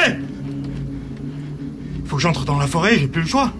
Il 2.04 2.08
faut 2.08 2.14
que 2.14 2.22
j'entre 2.22 2.44
dans 2.44 2.56
la 2.56 2.68
forêt, 2.68 3.00
j'ai 3.00 3.08
plus 3.08 3.22
le 3.22 3.26
choix. 3.26 3.52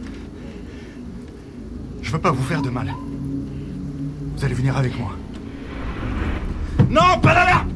Je 2.01 2.13
veux 2.13 2.21
pas 2.21 2.31
vous 2.31 2.45
faire 2.45 2.63
de 2.63 2.71
mal. 2.71 2.95
Vous 4.41 4.47
allez 4.47 4.55
venir 4.55 4.75
avec 4.75 4.99
moi. 4.99 5.11
Non, 6.89 7.21
pas 7.21 7.35
là 7.35 7.67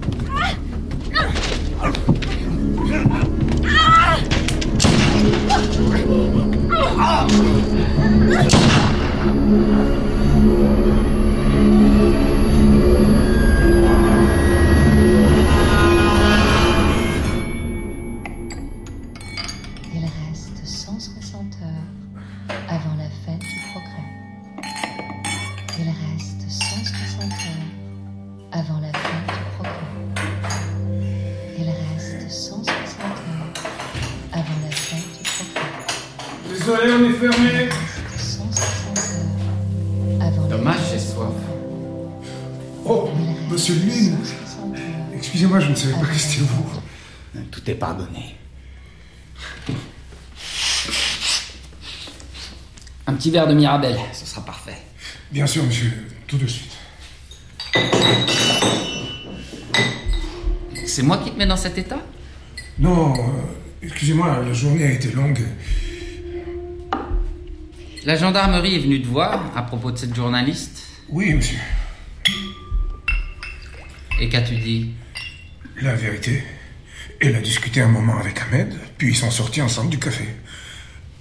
Désolé, 37.15 37.31
on 37.39 37.45
est 37.45 37.51
fermé. 37.51 37.69
160 38.19 38.99
heures 38.99 39.05
avant 40.21 40.43
la 40.43 40.57
Dommage, 40.57 40.77
j'ai 40.93 40.99
soif. 40.99 41.33
Oh, 42.85 43.09
monsieur 43.51 43.75
Lune. 43.75 44.17
160 44.25 44.77
heures 44.77 44.83
Excusez-moi, 45.15 45.61
je 45.61 45.71
ne 45.71 45.75
savais 45.75 45.95
pas 45.95 46.07
que 46.07 46.15
c'était 46.15 46.43
vous. 46.43 46.67
Tout 47.51 47.71
est 47.71 47.75
pardonné. 47.75 48.37
Un 53.07 53.15
petit 53.15 53.31
verre 53.31 53.47
de 53.47 53.55
Mirabelle, 53.55 53.99
ce 54.13 54.27
sera 54.27 54.45
parfait. 54.45 54.79
Bien 55.31 55.47
sûr, 55.47 55.63
monsieur, 55.65 55.93
tout 56.27 56.39
de 56.39 56.47
suite. 56.47 56.73
C'est 60.87 61.03
moi 61.03 61.19
qui 61.19 61.31
te 61.31 61.39
mets 61.39 61.47
dans 61.47 61.57
cet 61.57 61.77
état? 61.79 62.01
Non, 62.79 63.13
euh, 63.15 63.21
excusez-moi, 63.83 64.43
la 64.45 64.53
journée 64.53 64.85
a 64.85 64.91
été 64.91 65.13
longue. 65.13 65.41
La 68.05 68.17
gendarmerie 68.17 68.75
est 68.75 68.81
venue 68.81 69.01
te 69.01 69.07
voir 69.07 69.41
à 69.57 69.63
propos 69.63 69.91
de 69.91 69.97
cette 69.97 70.15
journaliste. 70.15 70.87
Oui, 71.09 71.33
monsieur. 71.33 71.59
Et 74.21 74.29
qu'as-tu 74.29 74.57
dit? 74.57 74.91
La 75.81 75.95
vérité. 75.95 76.45
Elle 77.19 77.35
a 77.35 77.41
discuté 77.41 77.81
un 77.81 77.89
moment 77.89 78.19
avec 78.19 78.39
Ahmed, 78.43 78.75
puis 78.99 79.09
ils 79.09 79.17
sont 79.17 79.31
sortis 79.31 79.63
ensemble 79.63 79.89
du 79.89 79.99
café. 79.99 80.27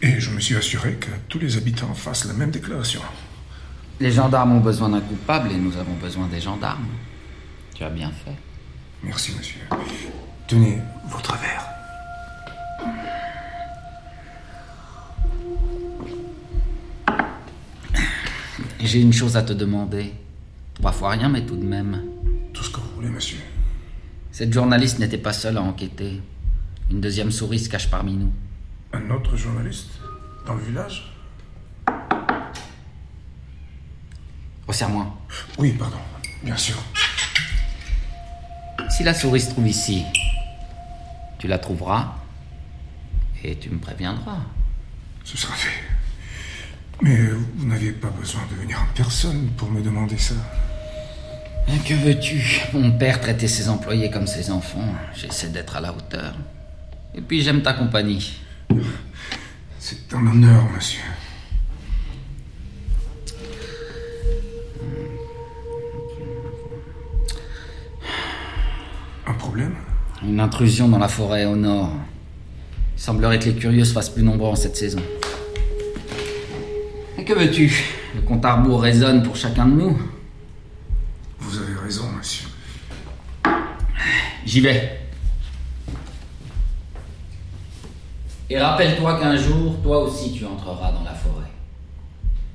Et 0.01 0.19
je 0.19 0.31
me 0.31 0.41
suis 0.41 0.57
assuré 0.57 0.95
que 0.95 1.07
tous 1.29 1.39
les 1.39 1.55
habitants 1.55 1.93
fassent 1.93 2.25
la 2.25 2.33
même 2.33 2.51
déclaration. 2.51 3.01
Les 4.01 4.11
gendarmes 4.11 4.57
ont 4.57 4.59
besoin 4.59 4.89
d'un 4.89 4.99
coupable 4.99 5.51
et 5.53 5.57
nous 5.57 5.77
avons 5.77 5.93
besoin 5.93 6.27
des 6.27 6.41
gendarmes. 6.41 6.87
Tu 7.75 7.83
as 7.85 7.89
bien 7.89 8.11
fait. 8.25 8.35
Merci, 9.01 9.31
monsieur. 9.37 9.61
Tenez 10.47 10.79
votre 11.07 11.37
verre. 11.37 11.62
J'ai 18.93 19.01
une 19.01 19.11
chose 19.11 19.35
à 19.37 19.41
te 19.41 19.53
demander. 19.53 20.13
Trois 20.75 20.91
fois 20.91 21.09
rien, 21.09 21.27
mais 21.27 21.43
tout 21.43 21.55
de 21.55 21.65
même. 21.65 22.03
Tout 22.53 22.63
ce 22.63 22.69
que 22.69 22.79
vous 22.79 22.91
voulez, 22.97 23.09
monsieur. 23.09 23.39
Cette 24.31 24.53
journaliste 24.53 24.99
n'était 24.99 25.17
pas 25.17 25.33
seule 25.33 25.57
à 25.57 25.63
enquêter. 25.63 26.21
Une 26.91 27.01
deuxième 27.01 27.31
souris 27.31 27.57
se 27.57 27.69
cache 27.69 27.89
parmi 27.89 28.13
nous. 28.13 28.31
Un 28.93 29.09
autre 29.09 29.35
journaliste 29.35 29.89
Dans 30.45 30.53
le 30.53 30.61
village? 30.61 31.11
Serre-moi. 34.69 35.17
Oui, 35.57 35.71
pardon. 35.71 35.97
Bien 36.43 36.57
sûr. 36.57 36.75
Si 38.91 39.03
la 39.03 39.15
souris 39.15 39.41
se 39.41 39.49
trouve 39.49 39.67
ici, 39.67 40.03
tu 41.39 41.47
la 41.47 41.57
trouveras 41.57 42.13
et 43.43 43.57
tu 43.57 43.71
me 43.71 43.79
préviendras. 43.79 44.37
Ce 45.23 45.35
sera 45.35 45.55
fait. 45.55 45.92
Mais 47.03 47.17
vous 47.57 47.67
n'aviez 47.67 47.91
pas 47.91 48.07
besoin 48.07 48.39
de 48.49 48.61
venir 48.61 48.79
en 48.79 48.95
personne 48.95 49.49
pour 49.57 49.69
me 49.69 49.81
demander 49.81 50.17
ça. 50.17 50.35
Que 51.85 51.93
veux-tu? 51.95 52.61
Mon 52.71 52.91
père 52.91 53.19
traitait 53.19 53.49
ses 53.49 53.67
employés 53.67 54.09
comme 54.09 54.25
ses 54.25 54.49
enfants. 54.49 54.87
J'essaie 55.13 55.49
d'être 55.49 55.75
à 55.75 55.81
la 55.81 55.91
hauteur. 55.91 56.33
Et 57.13 57.19
puis 57.19 57.41
j'aime 57.41 57.61
ta 57.61 57.73
compagnie. 57.73 58.39
C'est 59.79 60.13
un 60.13 60.25
honneur, 60.25 60.63
monsieur. 60.73 61.01
Un 69.27 69.33
problème? 69.33 69.75
Une 70.23 70.39
intrusion 70.39 70.87
dans 70.87 70.99
la 70.99 71.09
forêt 71.09 71.43
au 71.43 71.57
nord. 71.57 71.91
Il 72.95 73.01
semblerait 73.01 73.39
que 73.39 73.45
les 73.45 73.55
curieux 73.55 73.83
se 73.83 73.91
fassent 73.91 74.09
plus 74.09 74.23
nombreux 74.23 74.51
en 74.51 74.55
cette 74.55 74.77
saison. 74.77 75.01
Et 77.23 77.25
que 77.25 77.31
veux-tu? 77.31 77.73
Le 78.15 78.21
compte 78.21 78.43
à 78.43 78.55
rebours 78.55 78.81
résonne 78.81 79.23
pour 79.23 79.37
chacun 79.37 79.65
de 79.65 79.75
nous. 79.75 79.97
Vous 81.39 81.57
avez 81.57 81.73
raison, 81.73 82.03
monsieur. 82.17 82.49
J'y 84.45 84.59
vais. 84.59 84.99
Et 88.49 88.59
rappelle-toi 88.59 89.21
qu'un 89.21 89.37
jour, 89.37 89.81
toi 89.81 90.03
aussi, 90.03 90.33
tu 90.33 90.45
entreras 90.45 90.91
dans 90.91 91.05
la 91.05 91.13
forêt. 91.13 91.47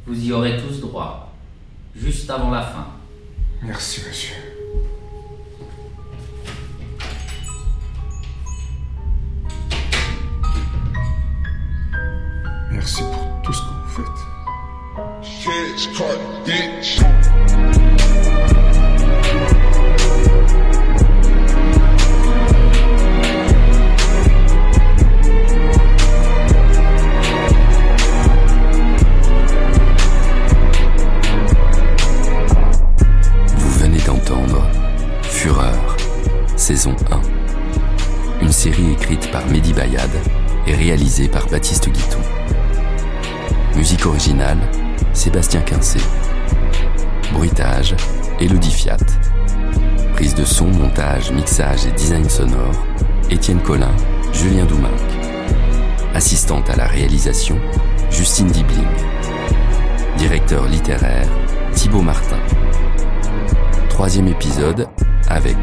Vous 0.07 0.23
y 0.23 0.33
aurez 0.33 0.59
tous 0.59 0.83
droit, 0.83 1.35
juste 1.97 2.29
avant 2.29 2.51
la 2.51 2.61
fin. 2.61 2.89
Merci, 3.63 4.03
monsieur. 4.07 4.35
Merci 12.71 13.03
pour 13.03 13.43
tout 13.43 13.53
ce 13.55 13.63
que 13.63 13.69
vous 13.69 14.03
faites. 14.05 14.38
Saison 36.69 36.95
1. 37.11 38.45
Une 38.45 38.53
série 38.53 38.93
écrite 38.93 39.31
par 39.31 39.47
Mehdi 39.47 39.73
Bayad 39.73 40.11
et 40.67 40.75
réalisée 40.75 41.27
par 41.27 41.47
Baptiste 41.47 41.89
Guiton. 41.89 42.19
Musique 43.75 44.05
originale, 44.05 44.59
Sébastien 45.19 45.63
Quincé. 45.63 45.99
Bruitage, 47.33 47.97
Elodie 48.39 48.71
Fiat. 48.71 48.99
Prise 50.15 50.37
de 50.37 50.45
son, 50.45 50.67
montage, 50.67 51.33
mixage 51.33 51.87
et 51.87 51.91
design 51.91 52.29
sonore, 52.29 52.87
Étienne 53.29 53.61
Collin, 53.61 53.91
Julien 54.33 54.65
Douminc. 54.65 54.95
Assistante 56.15 56.71
à 56.71 56.77
la 56.77 56.87
réalisation, 56.87 57.59
Justine 58.13 58.47
Dibling. 58.47 58.87
Directeur 60.19 60.67
littéraire, 60.67 61.27
Thibaut 61.75 62.01
Martin. 62.03 62.39
Troisième 63.89 64.29
épisode 64.29 64.87
avec 65.29 65.57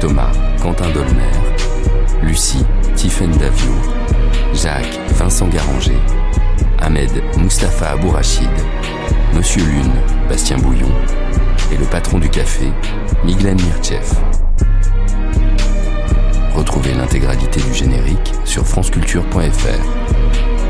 Thomas 0.00 0.30
Quentin 0.62 0.88
Dolmer, 0.90 1.32
Lucie 2.22 2.64
Tiffaine 2.94 3.36
Davio, 3.38 3.72
Jacques 4.54 5.00
Vincent 5.16 5.48
Garanger, 5.48 5.98
Ahmed 6.80 7.10
Mustapha 7.36 7.90
Abourachid, 7.90 8.48
Monsieur 9.34 9.64
Lune 9.64 9.92
Bastien 10.28 10.58
Bouillon 10.58 10.90
et 11.72 11.76
le 11.76 11.84
patron 11.84 12.18
du 12.18 12.28
café 12.28 12.66
Miglen 13.24 13.60
Mirchev. 13.60 14.04
Retrouvez 16.54 16.94
l'intégralité 16.94 17.60
du 17.60 17.74
générique 17.74 18.32
sur 18.44 18.66
franceculture.fr. 18.66 20.67